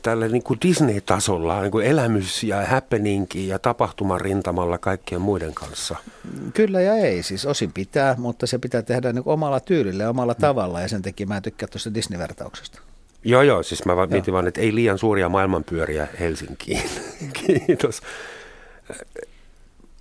[0.02, 5.96] tälle niin kuin Disney-tasolla, niin kuin elämys ja happening ja tapahtuman rintamalla kaikkien muiden kanssa?
[6.54, 7.22] Kyllä ja ei.
[7.22, 10.80] Siis osin pitää, mutta se pitää tehdä niin omalla tyylillä ja omalla tavalla.
[10.80, 12.49] Ja sen takia mä tykkään tuosta Disney-vertauksesta.
[13.24, 13.62] Joo, joo.
[13.62, 16.82] Siis mä mietin vaan, että ei liian suuria maailmanpyöriä Helsinkiin.
[17.46, 18.00] Kiitos.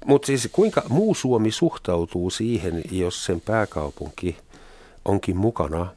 [0.06, 4.38] Mutta siis kuinka muu Suomi suhtautuu siihen, jos sen pääkaupunki
[5.06, 5.88] onkin mukana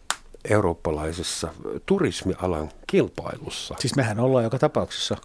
[0.51, 1.49] eurooppalaisessa
[1.87, 3.75] turismialan kilpailussa.
[3.79, 5.17] Siis mehän ollaan joka tapauksessa.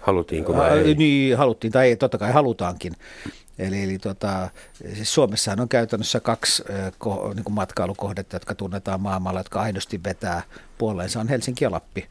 [0.00, 0.94] Halutiinko vai ei?
[0.94, 2.92] Niin, haluttiin tai totta kai halutaankin.
[3.60, 4.50] Eli, eli tota,
[4.94, 6.64] siis Suomessahan on käytännössä kaksi
[6.98, 10.42] ko, niin kuin matkailukohdetta, jotka tunnetaan maailmalla, jotka aidosti vetää
[10.78, 12.08] puoleensa, on Helsinki ja Lappi.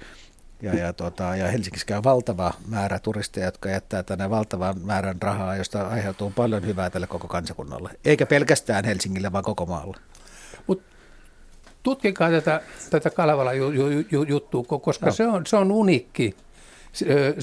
[0.61, 5.55] Ja, ja, tota, ja Helsingissä käy valtava määrä turisteja, jotka jättää tänne valtavan määrän rahaa,
[5.55, 7.89] josta aiheutuu paljon hyvää tälle koko kansakunnalle.
[8.05, 9.97] Eikä pelkästään Helsingille, vaan koko maalle.
[10.67, 10.81] Mut
[11.83, 13.51] tutkikaa tätä, tätä Kalevala
[14.27, 15.11] juttua, koska no.
[15.11, 16.35] se, on, se on unikki.
[16.93, 17.35] Se,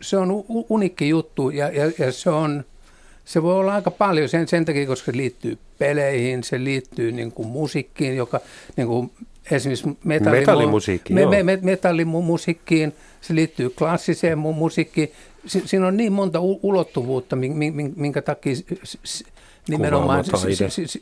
[0.00, 2.64] se on unikki juttu ja, ja, ja se on
[3.26, 7.32] se voi olla aika paljon sen, sen takia, koska se liittyy peleihin, se liittyy niin
[7.32, 8.40] kuin musiikkiin, joka
[8.76, 9.12] niin kuin
[9.50, 15.12] esimerkiksi metallimu- metallimusiikkiin, me, me, me, metallimusiikkiin, se liittyy klassiseen musiikkiin.
[15.46, 17.36] Si, siinä on niin monta ulottuvuutta,
[17.96, 18.54] minkä takia
[19.68, 20.24] nimenomaan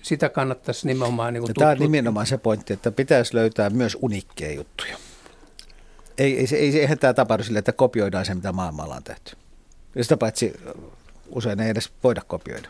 [0.02, 4.96] sitä kannattaisi nimenomaan niin Tämä on nimenomaan se pointti, että pitäisi löytää myös unikkeja juttuja.
[6.18, 9.36] Ei, ei, ei, eihän tämä tapahdu sille, että kopioidaan se, mitä maailmalla on tehty.
[9.94, 10.52] Ja sitä paitsi
[11.34, 12.68] usein ei edes voida kopioida.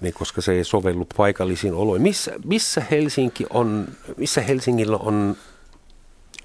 [0.00, 2.02] Niin, koska se ei sovellu paikallisiin oloihin.
[2.02, 5.36] Missä, missä, Helsinki on, missä Helsingillä on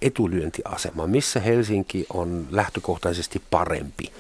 [0.02, 1.08] etulyöntiasema?
[1.08, 4.12] Missä Helsinki on lähtökohtaisesti parempi?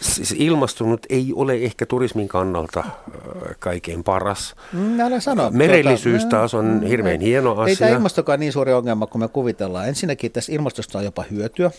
[0.00, 2.84] Siis ilmastunut ei ole ehkä turismin kannalta
[3.58, 4.54] kaikkein paras.
[4.72, 5.50] Mm, älä sano.
[5.50, 7.70] Merellisyys tuota, taas on mm, hirveän hieno asia.
[7.70, 9.88] Ei tämä ilmastokaan niin suuri ongelma kuin me kuvitellaan.
[9.88, 11.70] Ensinnäkin tässä ilmastosta on jopa hyötyä.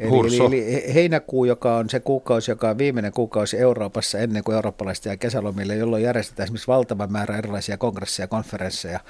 [0.00, 4.54] Eli, eli, eli heinäkuu, joka on se kuukausi, joka on viimeinen kuukausi Euroopassa ennen kuin
[4.54, 9.00] eurooppalaiset jää kesälomille, jolloin järjestetään esimerkiksi valtava määrä erilaisia kongresseja ja konferensseja,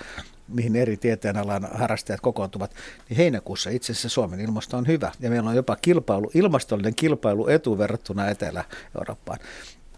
[0.49, 2.74] mihin eri tieteenalan harrastajat kokoontuvat,
[3.09, 5.12] niin heinäkuussa itse asiassa Suomen ilmasto on hyvä.
[5.20, 9.38] Ja meillä on jopa kilpailu, ilmastollinen kilpailuetu verrattuna Etelä-Eurooppaan.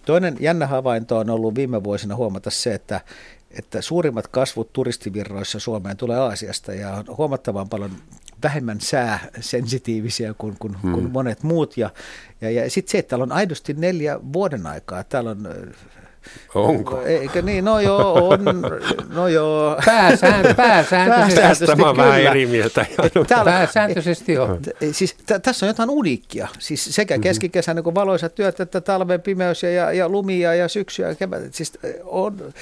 [0.07, 3.01] Toinen jännä havainto on ollut viime vuosina huomata se, että,
[3.51, 7.91] että suurimmat kasvut turistivirroissa Suomeen tulee Aasiasta ja on huomattavan paljon
[8.43, 10.93] vähemmän sääsensitiivisiä kuin, kuin, hmm.
[10.93, 11.77] kuin monet muut.
[11.77, 11.91] Ja,
[12.41, 15.05] ja, ja sitten se, että täällä on aidosti neljä vuoden aikaa.
[15.05, 15.49] Täällä on
[16.55, 17.03] Onko?
[17.03, 17.65] Eikö niin?
[17.65, 18.41] No joo, on.
[19.15, 19.77] No joo.
[19.85, 21.67] Pääsään, pääsääntöisesti.
[21.67, 22.87] Tästä mä vähän eri mieltä.
[23.29, 24.61] Täällä, pääsääntöisesti on.
[24.93, 26.49] Siis t- tässä on jotain uniikkia.
[26.59, 27.23] Siis sekä mhm.
[27.23, 31.55] keskikesän kun valoisat työt, että talven pimeys ja, ja lumia ja syksyä ja kevät.
[31.55, 32.53] Siis on,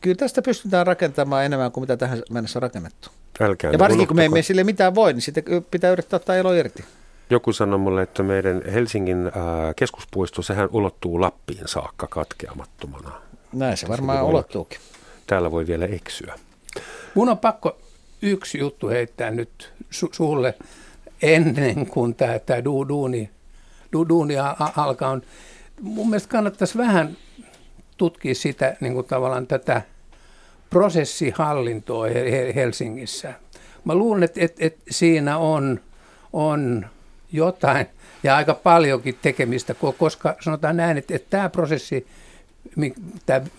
[0.00, 3.08] kyllä tästä pystytään rakentamaan enemmän kuin mitä tähän mennessä on rakennettu.
[3.40, 6.52] Älkää ja varsinkin kun me emme sille mitään voi, niin sitten pitää yrittää ottaa elo
[6.52, 6.84] irti.
[7.30, 9.32] Joku sanoi mulle, että meidän Helsingin äh,
[9.76, 13.12] keskuspuisto, sehän ulottuu Lappiin saakka katkeamattomana.
[13.52, 14.78] Näin se varmaan ulottuukin.
[15.26, 16.34] Täällä voi vielä eksyä.
[17.14, 17.78] Mun on pakko
[18.22, 20.54] yksi juttu heittää nyt su- sulle
[21.22, 23.30] ennen kuin tämä, du- duuni,
[23.96, 24.34] du- duuni
[24.76, 25.20] alkaa.
[25.80, 27.16] Mun mielestä kannattaisi vähän
[27.96, 29.82] tutkia sitä niin kuin tavallaan tätä
[30.72, 32.06] prosessihallintoa
[32.54, 33.34] Helsingissä.
[33.84, 35.80] Mä luulen, että, että, että siinä on,
[36.32, 36.86] on
[37.32, 37.86] jotain
[38.22, 42.06] ja aika paljonkin tekemistä, koska sanotaan näin, että, että tämä prosessi,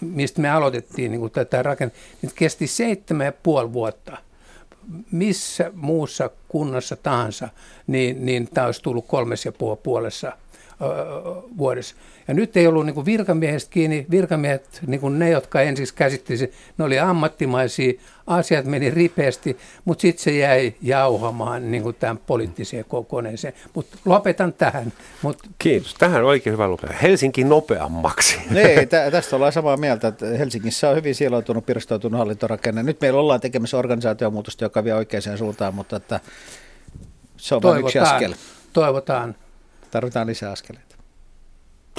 [0.02, 4.18] mistä me aloitettiin niin tätä rakentaa, niin kesti seitsemän ja puoli vuotta.
[5.12, 7.50] Missä muussa kunnassa tahansa,
[7.88, 9.52] niin, niin tämä olisi tullut kolmes ja
[9.84, 10.32] puolessa
[11.58, 11.96] vuodessa.
[12.28, 14.06] Ja nyt ei ollut niin virkamiehestä kiinni.
[14.12, 17.94] Virkamiehet, niin kuin ne, jotka ensin käsitteli, ne oli ammattimaisia,
[18.28, 23.54] asiat meni ripeästi, mutta sitten se jäi jauhamaan niin kuin tämän poliittiseen kokoneeseen.
[23.74, 24.94] Mutta lopetan tähän.
[25.22, 25.38] Mut...
[25.60, 25.94] Kiitos.
[25.94, 26.98] Tähän oikein hyvä lopettaa.
[27.02, 28.40] Helsinki nopeammaksi.
[28.56, 32.84] Ei, tä- tästä ollaan samaa mieltä, että Helsingissä on hyvin siloitunut, pirstoutunut hallintorakenne.
[32.84, 36.20] Nyt meillä ollaan tekemässä organisaatiomuutosta, joka vie oikeaan suuntaan, mutta että
[37.38, 38.34] se on vain yksi askel.
[38.74, 39.36] Toivotaan.
[39.92, 40.93] Tarvitaan lisää askeleita.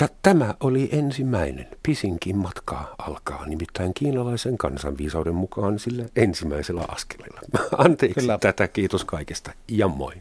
[0.01, 1.67] Ja tämä oli ensimmäinen.
[1.83, 7.41] Pisinkin matkaa alkaa, nimittäin kiinalaisen kansanviisauden mukaan sillä ensimmäisellä askeleella.
[7.85, 8.39] Anteeksi Kyllä.
[8.39, 10.15] tätä, kiitos kaikesta ja moi.